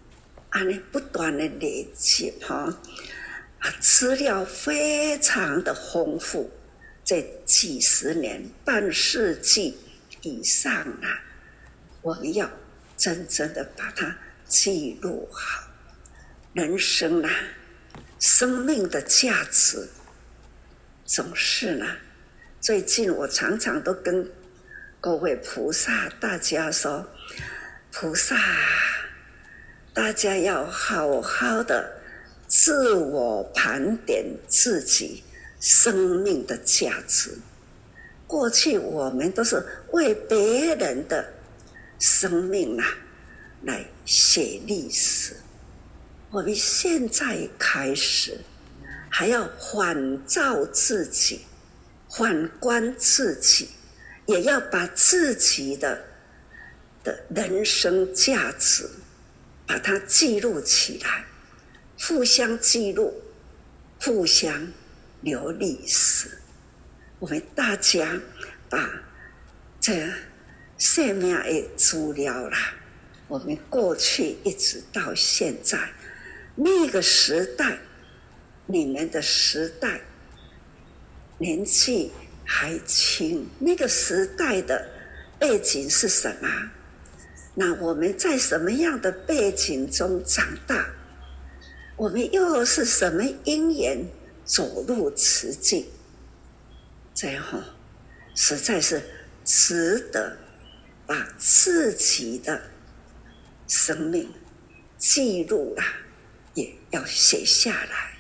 [0.50, 2.80] 啊，呢不断的累积哈。
[3.58, 6.52] 啊，资料非常的丰富，
[7.04, 9.80] 这几十年、半世纪
[10.22, 11.24] 以上啊，
[12.04, 12.48] 我们要
[12.96, 15.64] 真正的把它记录好。
[16.54, 17.32] 人生啊，
[18.20, 19.88] 生命的价值，
[21.06, 21.86] 总是呢。
[22.60, 24.30] 最近我常常都跟
[25.00, 27.08] 各位菩萨大家说，
[27.92, 28.36] 菩萨，
[29.94, 31.98] 大家要好好的。
[32.48, 35.24] 自我盘点自己
[35.62, 37.32] 生命的价值。
[38.28, 41.34] 过去我们都是为别人的
[41.98, 42.86] 生命啊
[43.64, 45.34] 来写历史，
[46.32, 48.40] 我们现在开始
[49.10, 51.42] 还要反照自己，
[52.10, 53.68] 反观自己，
[54.28, 56.06] 也要把自己的
[57.04, 58.90] 的人生价值
[59.68, 61.26] 把它记录起来。
[62.00, 63.14] 互相记录，
[64.00, 64.72] 互相
[65.20, 66.32] 留历史。
[67.20, 68.20] 我们大家
[68.70, 68.90] 把
[69.82, 70.10] 这
[70.78, 72.74] 生命的资料啦，
[73.28, 75.78] 我们过去一直到现在
[76.56, 77.78] 那个时代，
[78.66, 80.02] 你们的时代
[81.38, 82.12] 年纪
[82.46, 84.88] 还轻，那个时代的
[85.40, 86.50] 背景是什么？
[87.56, 90.90] 那我们在什么样的背景中长大？
[91.98, 94.06] 我们又是什么因缘
[94.44, 95.86] 走入此境？
[97.14, 97.44] 这样
[98.34, 99.02] 实在是
[99.44, 100.36] 值得
[101.06, 102.62] 把自己的
[103.68, 104.30] 生命
[104.98, 105.84] 记录了，
[106.54, 108.12] 也要写下来。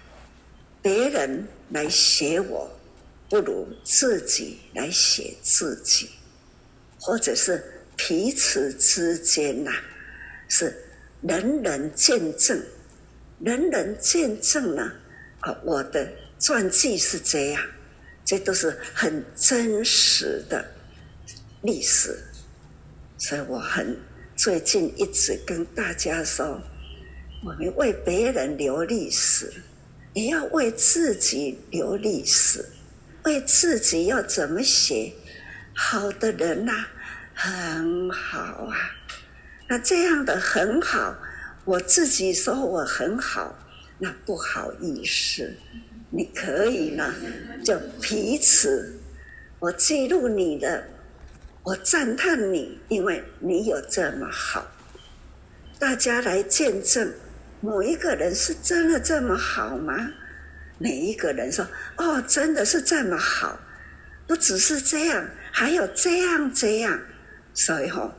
[0.82, 2.70] 别人来写我，
[3.30, 6.10] 不如自己来写自己，
[7.00, 7.64] 或者是
[7.96, 9.72] 彼此之间呐，
[10.50, 10.76] 是
[11.22, 12.62] 人人见证。
[13.44, 14.92] 人人见证呢
[15.40, 15.58] 啊！
[15.64, 16.08] 我的
[16.40, 17.64] 传记是这样，
[18.24, 20.64] 这都是很真实的
[21.64, 22.24] 历史，
[23.18, 23.98] 所以我很
[24.36, 26.62] 最近一直跟大家说：
[27.44, 29.52] 我们为别人留历史，
[30.14, 32.64] 也要为自己留历史。
[33.24, 35.12] 为自己要怎么写？
[35.74, 36.86] 好的人呐，
[37.34, 38.76] 很好啊。
[39.68, 41.16] 那这样的很好。
[41.64, 43.56] 我自己说我很好，
[44.00, 45.56] 那不好意思，
[46.10, 47.14] 你可以呢，
[47.64, 49.00] 就彼此，
[49.60, 50.84] 我记录你的，
[51.62, 54.66] 我赞叹你，因为你有这么好，
[55.78, 57.14] 大家来见证，
[57.62, 60.12] 某一个人是真的这么好吗？
[60.80, 61.66] 每一个人说
[61.98, 63.60] ：“哦，真的是这么好，
[64.26, 67.00] 不只是这样，还有这样这样。”
[67.54, 68.16] 所以吼、哦，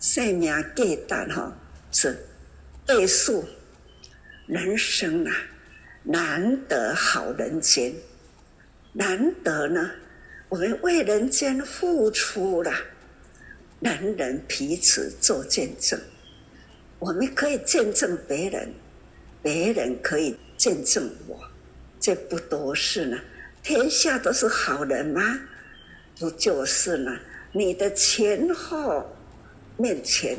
[0.00, 1.52] 生命价值吼
[1.92, 2.18] 是
[2.84, 3.48] 倍数。
[4.46, 5.32] 人生啊，
[6.02, 7.94] 难得好人间，
[8.92, 9.88] 难得呢，
[10.48, 12.72] 我们为人间付出了，
[13.78, 16.00] 人人彼此做见证，
[16.98, 18.74] 我们可以见证别人，
[19.42, 21.40] 别人可以见证我。
[21.98, 23.18] 这不都是呢？
[23.62, 25.20] 天下都是好人吗？
[26.18, 27.14] 不就是呢？
[27.52, 29.04] 你的前后
[29.76, 30.38] 面前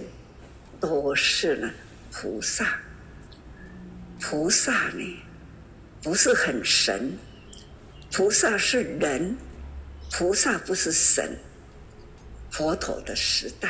[0.80, 1.70] 都是呢
[2.12, 2.80] 菩萨。
[4.20, 5.24] 菩萨呢，
[6.02, 7.12] 不是很神，
[8.12, 9.36] 菩萨是人，
[10.12, 11.38] 菩萨不是神。
[12.50, 13.70] 佛陀的时代，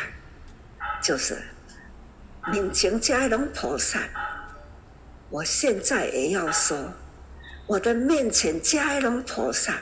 [1.01, 1.37] 就是
[2.51, 3.99] 明镜嘉龙菩萨。
[5.31, 6.93] 我现在也要说。
[7.67, 9.81] 我的面前，迦龙菩萨，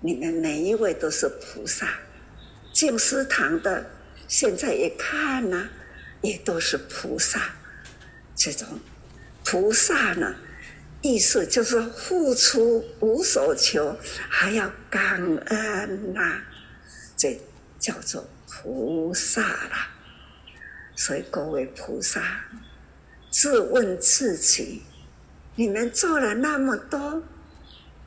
[0.00, 1.88] 你们每一位都是菩萨。
[2.72, 3.84] 净思堂的
[4.28, 5.70] 现在也看呐、啊，
[6.20, 7.50] 也都是菩萨。
[8.36, 8.68] 这种
[9.44, 10.36] 菩萨呢，
[11.02, 16.40] 意思就是付出无所求，还要感恩呐、
[17.16, 17.40] 这
[17.80, 19.88] 叫做菩萨啦。
[20.94, 22.22] 所以各位菩萨，
[23.30, 24.82] 自问自己。
[25.54, 27.22] 你们做了那么多，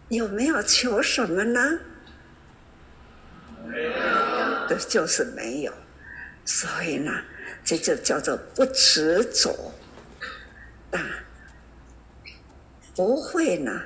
[0.07, 1.80] 有没有求什么呢？
[3.67, 5.74] 没有，就是没有。
[6.45, 7.11] 所以呢，
[7.63, 9.74] 这就叫做不执着，
[10.89, 11.05] 但
[12.95, 13.82] 不会呢，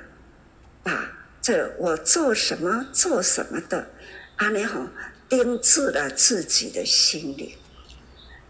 [0.82, 1.12] 把
[1.42, 3.90] 这我做什么做什么的，
[4.36, 4.88] 阿弥好，
[5.28, 7.52] 钉制了自己的心灵，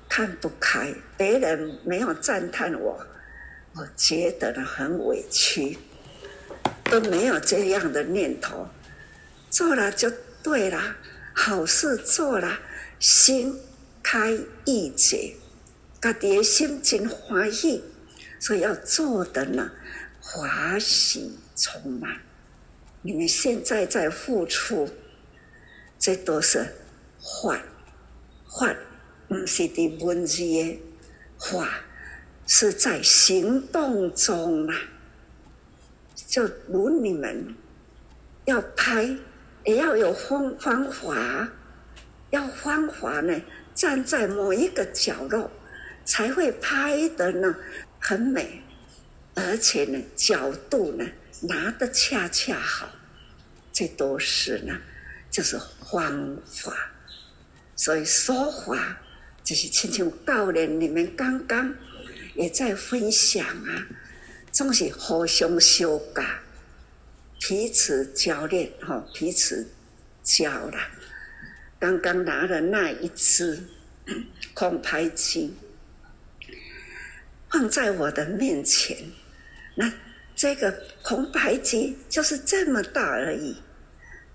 [0.08, 3.06] 看不开，别人没有赞叹我。
[3.74, 5.76] 我觉得呢很委屈，
[6.84, 8.68] 都没有这样的念头，
[9.50, 10.10] 做了就
[10.42, 10.96] 对了，
[11.34, 12.58] 好事做了，
[12.98, 13.60] 心
[14.02, 15.34] 开意解，
[16.00, 17.84] 家己的心情欢喜，
[18.38, 19.70] 所以要做的呢，
[20.20, 22.16] 欢喜充满。
[23.02, 24.88] 你们现在在付出，
[25.98, 26.66] 这都是
[27.42, 27.60] 法，
[28.58, 28.74] 法
[29.28, 30.82] 不是的文字的
[31.38, 31.68] 话。
[32.48, 34.74] 是在行动中啊，
[36.14, 37.56] 就如你们
[38.44, 39.16] 要拍，
[39.64, 41.48] 也要有方方法，
[42.30, 43.42] 要方法呢，
[43.74, 45.50] 站在某一个角落，
[46.04, 47.52] 才会拍得呢
[47.98, 48.62] 很美，
[49.34, 51.04] 而且呢角度呢
[51.40, 52.88] 拿得恰恰好，
[53.72, 54.78] 这都是呢
[55.32, 55.58] 就是
[55.90, 56.92] 方法。
[57.74, 59.00] 所以说话
[59.46, 61.74] 就是亲像教练你们刚刚。
[62.34, 63.86] 也在分享啊，
[64.52, 66.22] 总是互相修改，
[67.40, 69.66] 彼此教练哈，彼此
[70.22, 70.76] 教了。
[71.78, 73.58] 刚刚拿的那一只
[74.52, 75.54] 空拍机
[77.48, 78.98] 放在我的面前，
[79.74, 79.90] 那
[80.34, 80.70] 这个
[81.00, 83.56] 空拍机就是这么大而已，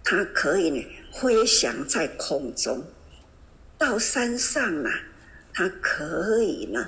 [0.04, 0.84] 它可以呢
[1.14, 2.84] 飞翔在空中，
[3.82, 4.92] 到山上呢，
[5.52, 6.88] 它可以呢。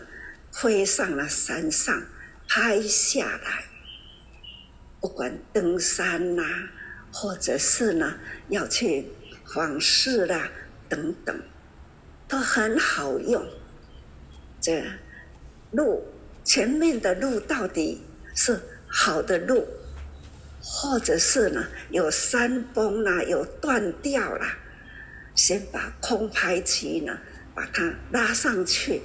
[0.52, 2.04] 飞上了山上，
[2.48, 3.66] 拍下来。
[5.02, 6.44] 不管登山呐、
[7.12, 8.14] 或者是呢
[8.50, 9.08] 要去
[9.52, 10.52] 访视啦
[10.88, 11.36] 等等，
[12.28, 13.44] 都很好用。
[14.62, 14.86] 这
[15.72, 16.06] 路
[16.44, 18.04] 前面的路到底
[18.36, 19.68] 是好的路，
[20.62, 24.56] 或者是呢有山崩啦，有断掉啦，
[25.36, 27.18] 先把空拍机呢
[27.56, 29.02] 把它拉上去，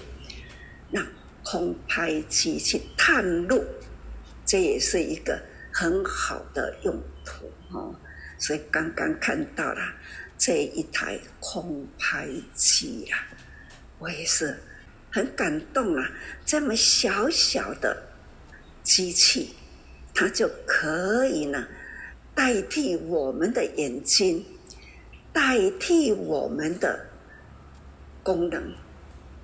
[0.91, 1.07] 让。
[1.45, 3.65] 空拍机去探路，
[4.45, 5.41] 这也是一个
[5.73, 7.95] 很好的用途哦。
[8.39, 9.81] 所以刚刚看到了
[10.37, 13.27] 这一台空拍机呀，
[13.99, 14.55] 我也是
[15.11, 16.11] 很感动啊。
[16.45, 17.97] 这么小小的
[18.83, 19.55] 机器，
[20.13, 21.67] 它就可以呢
[22.35, 24.45] 代替我们的眼睛，
[25.39, 26.99] 代替我们的
[28.25, 28.61] 功能，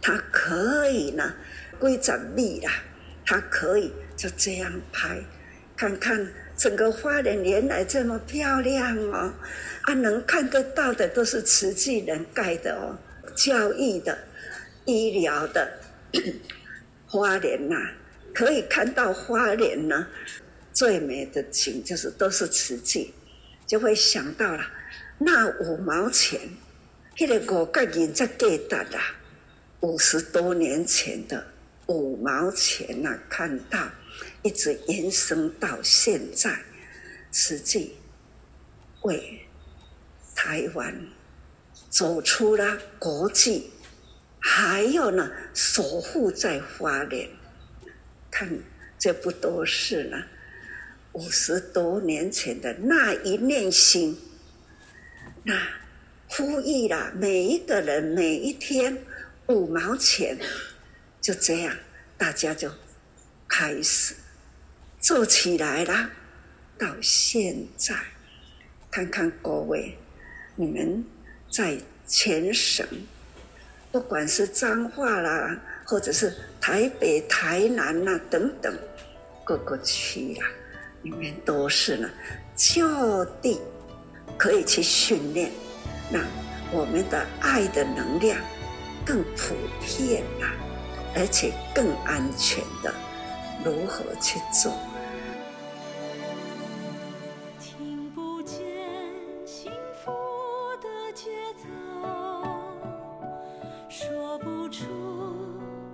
[0.02, 1.32] 它可以呢。
[1.78, 2.70] 规整密啦，
[3.24, 5.22] 它可以就这样拍，
[5.76, 6.26] 看看
[6.56, 9.32] 整个花莲原来这么漂亮哦，
[9.82, 12.98] 啊，能看得到的都是慈济人盖的哦，
[13.36, 14.18] 教育的、
[14.84, 15.78] 医疗的
[17.06, 17.76] 花莲呐，
[18.32, 20.06] 可以看到花莲呢
[20.72, 23.12] 最美的景就是都是慈济，
[23.66, 24.64] 就会想到了
[25.24, 26.38] 那五毛钱，
[27.18, 29.14] 那个五角银在给的啦，
[29.80, 31.46] 五十多年前的。
[31.86, 33.90] 五毛钱呐、看到
[34.42, 36.58] 一直延伸到现在，
[37.30, 37.94] 实际
[39.02, 39.40] 为
[40.34, 40.94] 台湾
[41.90, 43.70] 走出了国际，
[44.38, 47.28] 还有呢，守护在花莲，
[48.30, 48.48] 看
[48.98, 50.16] 这不都是呢？
[51.12, 54.18] 五十多年前的那一念心，
[55.44, 55.54] 那
[56.28, 58.98] 呼吁了每一个人，每一天
[59.46, 60.36] 五毛钱。
[61.20, 61.74] 就这样，
[62.18, 62.70] 大家就
[63.48, 64.14] 开始
[65.00, 66.10] 做起来了。
[66.76, 67.94] 到现在，
[68.90, 69.96] 看看各位，
[70.56, 71.04] 你们
[71.50, 72.86] 在全省，
[73.90, 78.76] 不管是彰化啦，或者是台北、台南呐等等
[79.44, 80.46] 各个区啦，
[81.00, 82.10] 你们都是呢，
[82.54, 83.58] 就地
[84.36, 85.50] 可以去训练，
[86.10, 86.22] 让
[86.72, 88.38] 我们的爱的能量
[89.04, 90.52] 更普遍啦。
[91.16, 92.92] 而且更安全的，
[93.64, 94.76] 如何去做？
[97.60, 98.58] 听不见
[99.46, 99.70] 幸
[100.04, 100.10] 福
[100.82, 101.30] 的节
[101.62, 101.68] 奏，
[103.88, 104.82] 说不出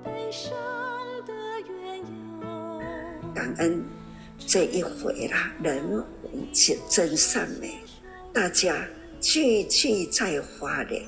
[0.03, 0.51] 悲伤
[1.27, 1.35] 的
[1.69, 2.81] 缘由。
[3.35, 3.85] 感恩
[4.39, 6.03] 这一回啦，人文
[6.89, 7.79] 真善美，
[8.33, 8.87] 大家
[9.21, 11.05] 聚聚在花莲，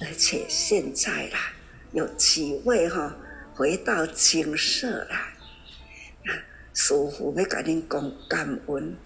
[0.00, 1.52] 而且现在啦。
[1.92, 3.16] 有几位哈
[3.52, 6.30] 回到精舍来，啊，
[6.72, 8.96] 师傅要跟你讲感恩，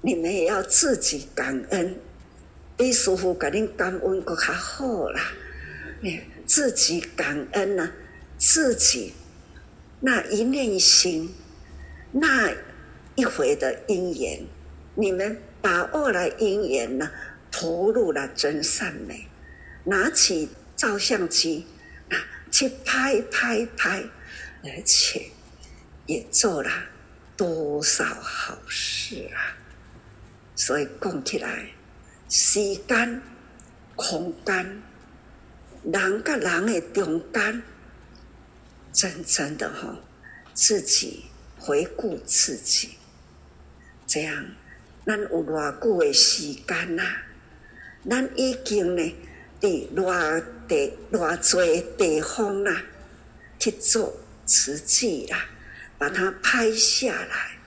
[0.00, 2.00] 你们也要自己感恩，
[2.74, 5.20] 比师傅跟你感恩搁较好啦。
[6.00, 7.92] 你自己感恩呢，
[8.38, 9.12] 自己
[10.00, 11.34] 那一念心，
[12.12, 12.50] 那
[13.14, 14.46] 一回的因缘，
[14.94, 17.10] 你们把握了因缘呢，
[17.50, 19.28] 投入了真善美，
[19.84, 21.66] 拿起照相机
[22.10, 22.16] 啊。
[22.50, 24.02] 去拍拍拍，
[24.64, 25.30] 而且
[26.06, 26.70] 也做了
[27.36, 29.56] 多少好事啊！
[30.56, 31.70] 所以讲起来，
[32.28, 33.22] 时间、
[33.94, 34.82] 空间、
[35.84, 37.62] 人跟人的中间，
[38.92, 39.96] 真正的哈，
[40.52, 42.96] 自己回顾自己，
[44.08, 44.44] 这样，
[45.10, 47.22] 咱有偌久的时间啊？
[48.08, 49.02] 咱已经呢？
[49.60, 52.80] 伫偌地偌济地方啦，
[53.58, 54.14] 去做
[54.46, 55.46] 瓷器啦，
[55.98, 57.58] 把它拍下来。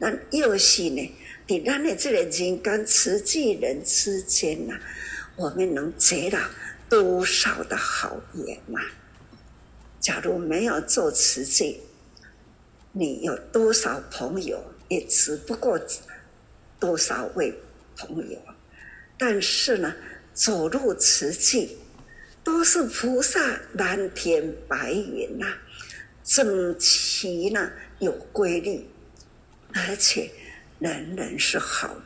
[0.00, 1.14] 咱又是呢，
[1.46, 4.80] 伫咱的这个人间瓷器人之间啊，
[5.36, 6.50] 我们能结了
[6.88, 8.80] 多少的好缘呐？
[10.00, 11.82] 假如没有做瓷器，
[12.92, 14.58] 你有多少朋友，
[14.88, 15.78] 也只不过
[16.78, 17.52] 多少位
[17.96, 18.38] 朋友。
[19.18, 19.94] 但是呢，
[20.32, 21.68] 走入此境，
[22.44, 23.40] 都是菩萨
[23.74, 25.46] 蓝天白云呐，
[26.22, 28.86] 整齐呢，有规律，
[29.74, 30.30] 而且
[30.78, 31.96] 人人是好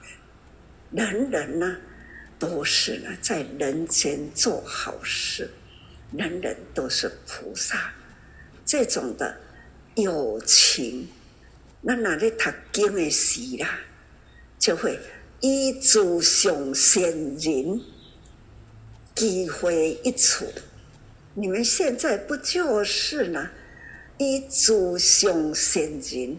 [0.90, 1.76] 人，人人呢
[2.38, 5.50] 都是呢在人间做好事，
[6.16, 7.92] 人人都是菩萨，
[8.64, 9.38] 这种的
[9.96, 11.06] 友情，
[11.82, 13.78] 那哪里读经的时啦，
[14.62, 14.96] 就会
[15.40, 17.80] 依祖上贤人。
[19.14, 20.46] 机会一处，
[21.34, 23.50] 你们现在不就是呢？
[24.16, 26.38] 一祖上贤人，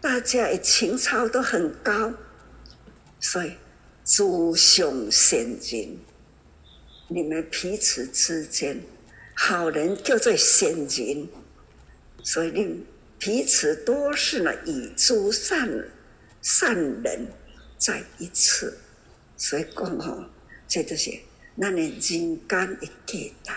[0.00, 2.14] 大家的情操都很高，
[3.20, 3.52] 所以
[4.02, 5.98] 祖上贤人，
[7.08, 8.80] 你们彼此之间，
[9.34, 11.28] 好人叫做贤人，
[12.22, 12.82] 所以你们
[13.18, 15.68] 彼此都是呢以诸善
[16.44, 17.26] 善人
[17.78, 18.76] 再一次，
[19.34, 20.28] 所以讲哦，
[20.68, 21.10] 这都是。
[21.54, 22.38] 那你人间
[22.76, 23.16] 的价
[23.46, 23.52] 值，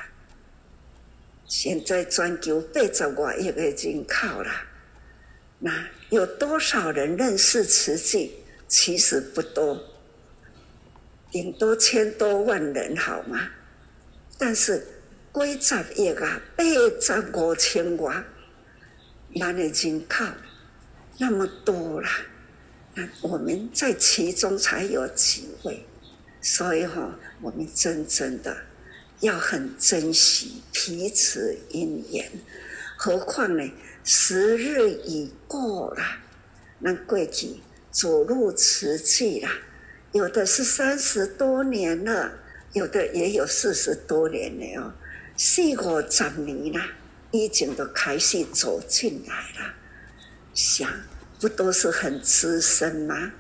[1.46, 4.66] 现在全球八十万亿个人口啦，
[5.60, 8.32] 那有多少人认识慈济？
[8.70, 9.84] 其实不多，
[11.30, 13.50] 顶多千多万人，好吗？
[14.38, 14.88] 但是
[15.34, 16.64] 几十亿啊，八
[17.02, 18.24] 十五千万，
[19.34, 20.24] 那你人口
[21.18, 22.10] 那么多啦，
[23.22, 25.86] 我们在其中才有机会？
[26.42, 28.56] 所以哈，我们真正的
[29.20, 32.32] 要很珍惜彼此因缘。
[32.96, 33.72] 何况呢，
[34.04, 36.04] 时日已过了，
[36.80, 37.58] 那过去
[37.92, 39.50] 走入瓷器了，
[40.12, 42.32] 有的是三十多年了，
[42.74, 44.94] 有的也有四十多年了哦，
[45.36, 46.82] 四五十年了，
[47.32, 49.74] 已经都开始走进来了。
[50.54, 50.90] 想，
[51.40, 53.32] 不都是很资深吗？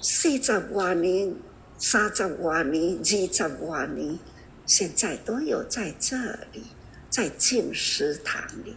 [0.00, 1.34] 四十多年。
[1.78, 4.18] 三十多年、二十多年，
[4.64, 6.16] 现在都有在这
[6.50, 6.64] 里，
[7.10, 8.74] 在净思堂里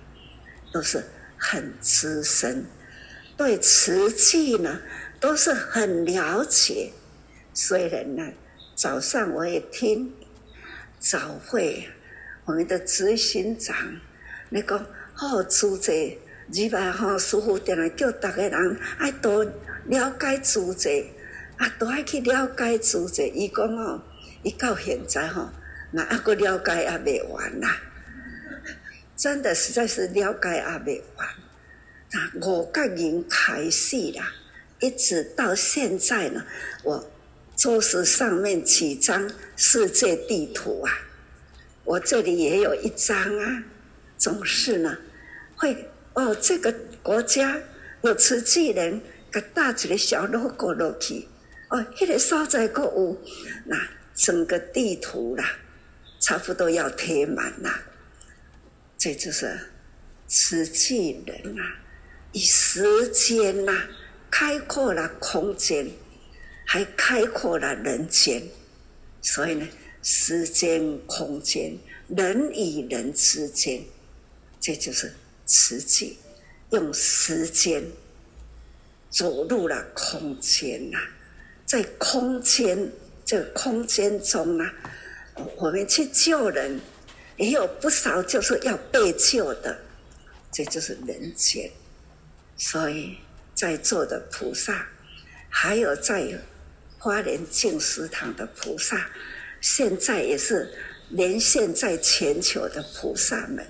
[0.74, 1.02] 都是
[1.38, 2.66] 很资深，
[3.38, 4.82] 对瓷器呢
[5.18, 6.92] 都是很了解。
[7.54, 8.34] 虽然呢，
[8.76, 10.14] 早上我也听
[11.00, 11.88] 早会，
[12.44, 13.78] 我们的执行长
[14.50, 16.20] 那个好主席，
[16.52, 19.44] 礼拜哈师父定来叫大家人爱多
[19.86, 21.06] 了解主席，
[21.58, 23.28] 啊，都爱去了解主席。
[23.28, 24.02] 伊讲哦，
[24.42, 25.50] 伊到现在吼，
[25.92, 27.68] 那阿个了解也未完呐，
[29.16, 31.28] 真的实在是了解也未完。
[31.28, 34.34] 啊，五个人开始啦，
[34.80, 36.44] 一直到现在呢，
[36.84, 37.12] 我
[37.56, 40.92] 桌子上面几张世界地图啊，
[41.84, 43.64] 我这里也有一张啊，
[44.18, 44.98] 总是呢
[45.56, 47.60] 会哦，这个国家
[48.02, 49.02] 有慈济人，
[49.32, 51.28] 给打一个小 logo 落去，
[51.70, 53.22] 哦，那个所在阁有，
[53.66, 53.78] 那
[54.14, 55.60] 整个地图啦，
[56.20, 57.82] 差不多要贴满啦，
[58.98, 59.58] 这就是
[60.28, 61.64] 慈济人、啊。
[62.32, 63.88] 以时间呐，
[64.30, 65.90] 开阔了空间，
[66.66, 68.44] 还开阔了人间，
[69.22, 69.68] 所以呢，
[70.04, 71.76] 时间、空间，
[72.08, 73.82] 人与人之间，
[74.60, 75.12] 这就是
[75.50, 76.20] 实际，
[76.70, 77.84] 用时间
[79.10, 81.00] 走入了空间呐，
[81.66, 82.92] 在空间
[83.26, 84.70] 这个空间中呢，
[85.58, 86.80] 我们去救人，
[87.38, 89.76] 也有不少就是要被救的，
[90.52, 91.72] 这就是人间。
[92.56, 93.18] 所以，
[93.56, 94.88] 在座的菩萨，
[95.50, 96.40] 还有在
[97.00, 99.10] 花莲净食堂的菩萨，
[99.62, 100.72] 现在也是
[101.10, 103.66] 连线在全球的菩萨们。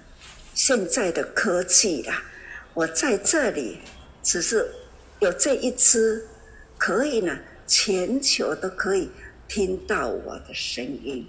[0.60, 2.22] 现在的科技啦，
[2.74, 3.78] 我在这里
[4.22, 4.70] 只是
[5.22, 6.28] 有这一支，
[6.78, 9.10] 可以呢，全球都可以
[9.48, 11.26] 听到我的声音。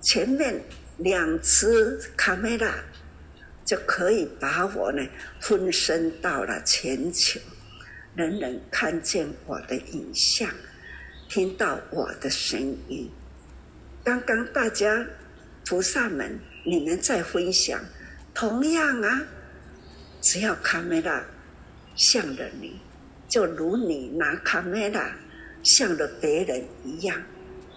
[0.00, 0.60] 前面
[0.96, 2.74] 两支卡梅拉。
[3.64, 5.06] 就可以把我呢
[5.40, 7.38] 分身到了全球，
[8.16, 10.50] 人人看见我的影像，
[11.28, 13.08] 听到我的声音。
[14.02, 15.06] 刚刚大家
[15.64, 17.80] 菩萨们，你们在分享，
[18.34, 19.22] 同样啊，
[20.20, 21.24] 只要卡梅拉
[21.96, 22.80] 向着你，
[23.28, 25.14] 就如你拿卡梅拉
[25.62, 27.20] 向着别人一样，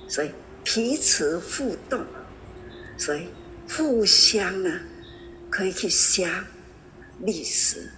[0.08, 0.32] 所以
[0.64, 2.06] 彼此互动，
[2.98, 3.28] 所以
[3.70, 4.80] 互相呢。
[5.48, 6.30] 可以去写
[7.22, 7.90] 历史，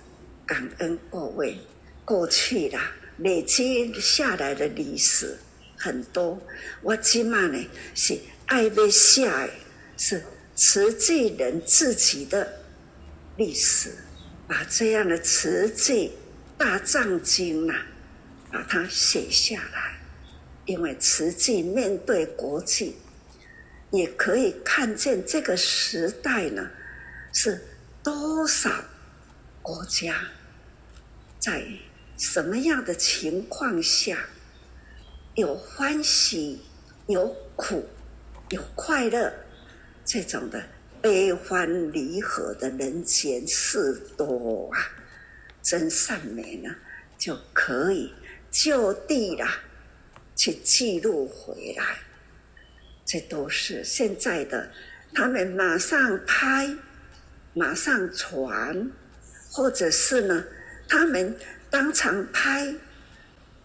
[0.45, 1.57] 感恩各位
[2.05, 5.35] 过去啦，累积下来的历史
[5.75, 6.39] 很多。
[6.83, 8.15] 我起码呢是
[8.45, 9.49] 爱要写的，
[9.97, 10.23] 是
[10.57, 12.51] 慈济人自己的
[13.35, 13.93] 历史，
[14.47, 16.13] 把这样的慈济
[16.57, 17.75] 大藏经呐，
[18.51, 19.99] 把它写下来。
[20.65, 22.95] 因为慈济面对国际，
[23.91, 26.67] 也可以看见这个时代呢。
[27.31, 27.61] 是
[28.01, 28.83] 多少
[29.61, 30.15] 国家
[31.37, 31.63] 在
[32.17, 34.27] 什么样的情况下
[35.35, 36.63] 有欢喜、
[37.05, 37.87] 有苦、
[38.49, 39.31] 有快乐
[40.07, 40.63] 这种的
[41.01, 44.79] 悲欢离合的人间事多啊？
[45.61, 46.73] 真善美呢，
[47.17, 48.13] 就可以
[48.49, 49.59] 就地啦
[50.33, 51.99] 去记录回来。
[53.05, 54.71] 这都是现在的，
[55.13, 56.73] 他们马上拍。
[57.53, 58.91] 马上传，
[59.51, 60.45] 或者是呢，
[60.87, 61.35] 他们
[61.71, 62.71] 当场拍，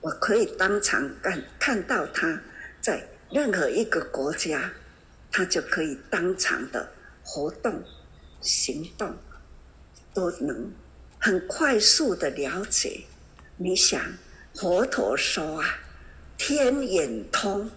[0.01, 2.40] 我可以当场看看到他
[2.80, 4.72] 在任何一个国家，
[5.32, 6.92] 他就可以当场的
[7.24, 7.82] 活动、
[8.42, 9.16] 行动，
[10.12, 10.70] 都能
[11.18, 13.00] 很快速的了解。
[13.56, 14.00] 你想，
[14.54, 15.78] 佛陀说啊，
[16.36, 17.70] 天眼通，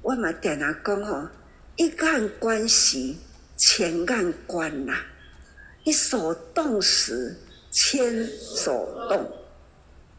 [0.00, 1.30] 我们点了讲哦，
[1.76, 3.18] 一案关系，
[3.56, 5.06] 千案关呐、啊。
[5.84, 7.36] 一所动时，
[7.72, 9.28] 千所动，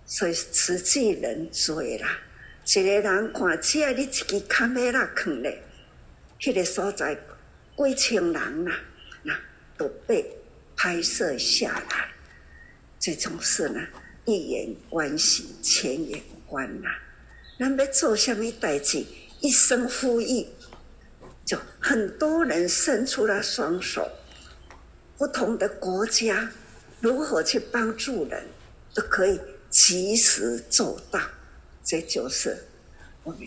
[0.06, 2.20] 所以实际人多啦。
[2.66, 5.64] 一个人看，只要你一支卡梅拉放咧，
[6.44, 8.72] 迄个所在几千人呐，
[9.24, 9.34] 那
[9.78, 10.30] 都被
[10.76, 12.10] 拍摄下来。
[13.00, 13.80] 这种事呢，
[14.26, 16.90] 一言关系，千言关呐。
[17.58, 19.06] 咱要做什么代志，
[19.40, 20.46] 一声呼吁，
[21.46, 24.06] 就很多人伸出了双手。
[25.18, 26.52] 不同的国家
[27.00, 28.44] 如何去帮助人，
[28.94, 29.40] 都可以
[29.70, 31.22] 及时做到。
[31.86, 32.66] 这就是
[33.24, 33.42] 我们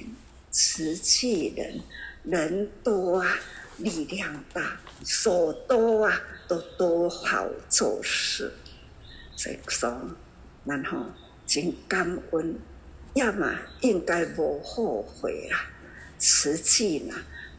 [0.51, 1.79] 瓷器人
[2.27, 3.39] 人多啊，
[3.79, 8.53] 力量大，手多啊，都多好做事。
[9.37, 9.97] 所以说，
[10.65, 11.07] 然后
[11.47, 12.59] 真感恩，
[13.15, 15.71] 要么应该无后悔啊。
[16.19, 17.15] 实际呢，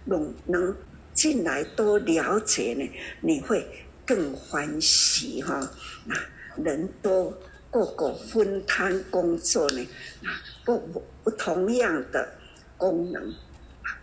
[0.06, 0.76] 能能
[1.14, 2.92] 进来多了解呢，
[3.22, 3.66] 你会
[4.06, 5.72] 更欢喜哈。
[6.06, 6.16] 那
[6.62, 7.38] 人多
[7.72, 9.88] 各个分摊工作呢，
[10.26, 12.28] 啊不不不同样的
[12.76, 13.34] 功能，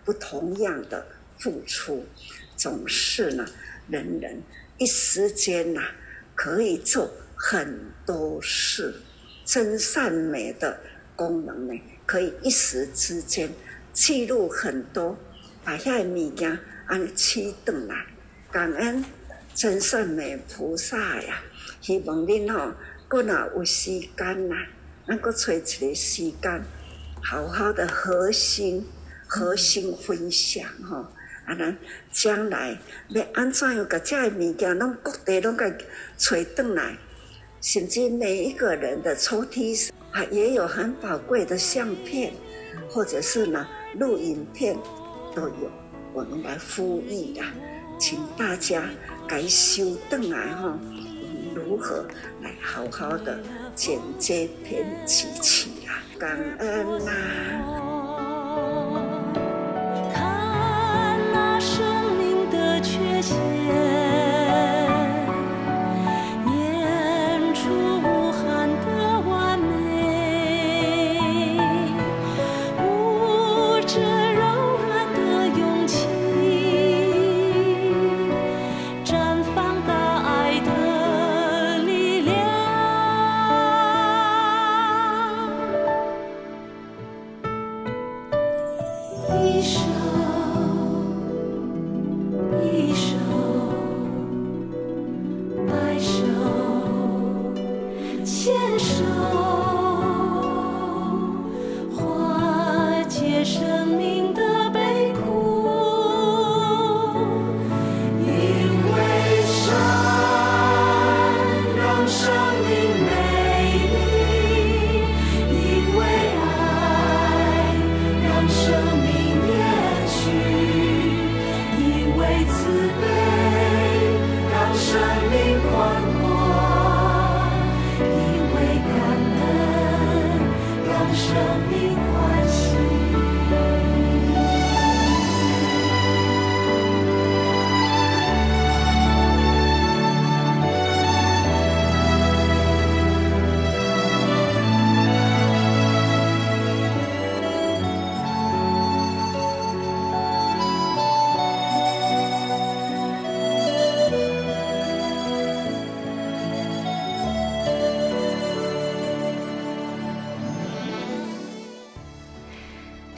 [0.04, 1.06] 不同样的
[1.38, 2.04] 付出，
[2.56, 3.44] 总是呢，
[3.88, 4.42] 人人
[4.78, 5.80] 一时间呐
[6.34, 8.94] 可以做很多事，
[9.44, 10.78] 真善美的
[11.16, 13.50] 功能呢，可以一时之间
[13.92, 15.18] 记录很多，
[15.64, 16.58] 把遐个物件。
[16.86, 18.04] 安起转来，
[18.52, 19.02] 感恩
[19.54, 21.42] 真善美菩萨呀！
[21.80, 22.74] 希望恁吼，
[23.08, 24.54] 阁若有时间呐，
[25.08, 26.62] 咱阁找一个时间，
[27.22, 28.86] 好好的核心、
[29.34, 31.04] 核心分享吼。
[31.46, 31.76] 啊，咱
[32.10, 32.78] 将来
[33.08, 35.70] 要安怎样个这个物件，拢各地拢个
[36.16, 36.96] 找转来，
[37.60, 42.32] 甚至每一个人的抽屉上啊，也有很宝贵的相片，
[42.88, 43.66] 或者是呢
[43.98, 44.74] 录影片
[45.34, 45.70] 都有。
[46.14, 47.52] 我们来呼吁啊，
[47.98, 48.88] 请大家
[49.28, 50.78] 该修顿来哈，
[51.54, 52.06] 如何
[52.40, 53.38] 来好好的
[53.74, 56.00] 剪接编辑起啊？
[56.18, 57.83] 感恩呐、啊。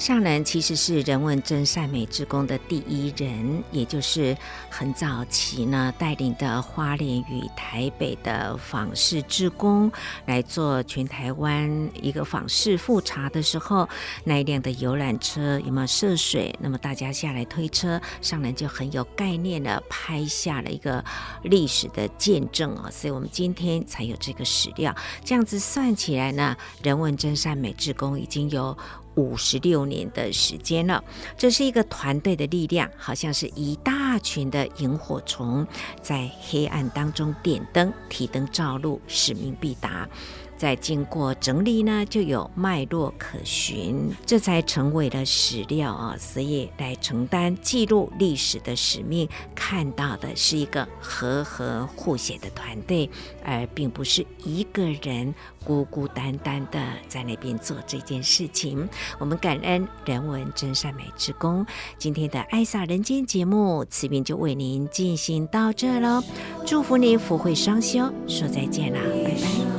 [0.06, 4.36] 上人其实是人文真善美志工的第一人，也就是
[4.70, 9.90] 很早期呢带领的花莲与台北的访视志工
[10.26, 13.88] 来做全台湾一个访视复查的时候，
[14.22, 16.54] 那一辆的游览车有没有涉水？
[16.60, 21.04] 那么大家下来推车，上人就很有概念的拍下了一个
[21.42, 22.88] 历史的见证啊！
[22.92, 24.94] 所以我们今天才有这个史料。
[25.24, 28.78] 这样子算起来呢，人文真善美志工已经有。
[29.16, 31.02] 五十六年的时间了，
[31.36, 35.66] 这是一个团队的力量，好像是一大群的萤火虫
[36.00, 40.08] 在黑暗当中点灯，提灯照路，使命必达。
[40.56, 46.16] 再经过整理呢，就有脉络可循，这才成为了史料啊！
[46.18, 53.08] 所以来承担记录历史的使命，看到的是一个和和互协的团队，
[53.44, 55.34] 而并不是一个人
[55.64, 58.88] 孤孤单单的在那边做这件事情。
[59.18, 61.66] 我们感恩人文真善美之功，
[61.98, 66.22] 今天的爱撒人间节目，慈边就为您进行到这喽。
[66.64, 69.75] 祝福您福慧双修，说再见啦，拜拜。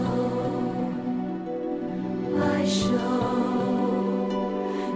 [2.40, 2.88] 来手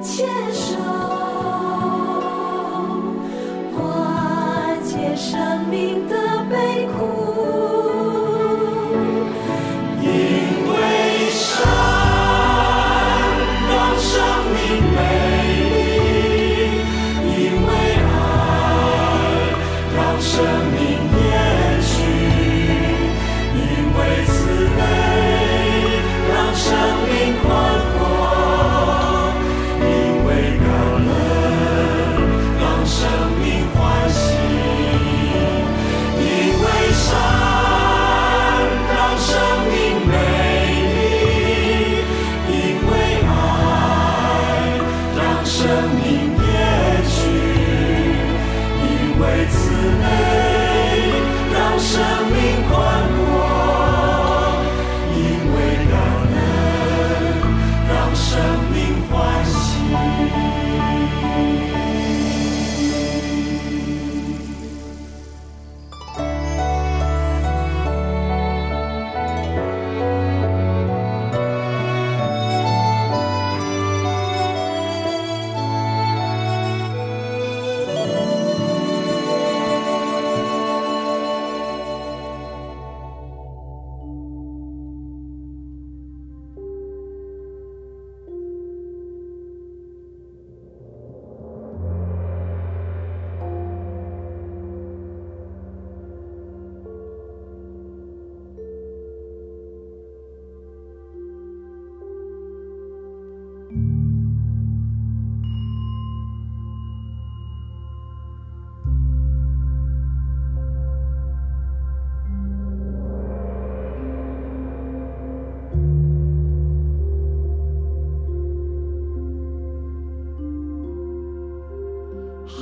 [0.02, 0.76] 牵手，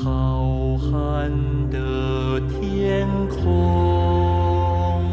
[0.02, 1.30] 浩瀚
[1.70, 5.04] 的天空，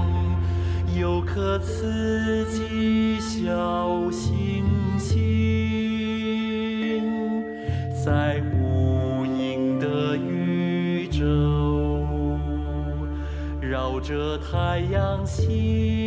[0.97, 4.65] 有颗刺激小星
[4.97, 5.19] 星，
[8.05, 11.25] 在无垠的宇宙，
[13.61, 16.06] 绕着太阳行。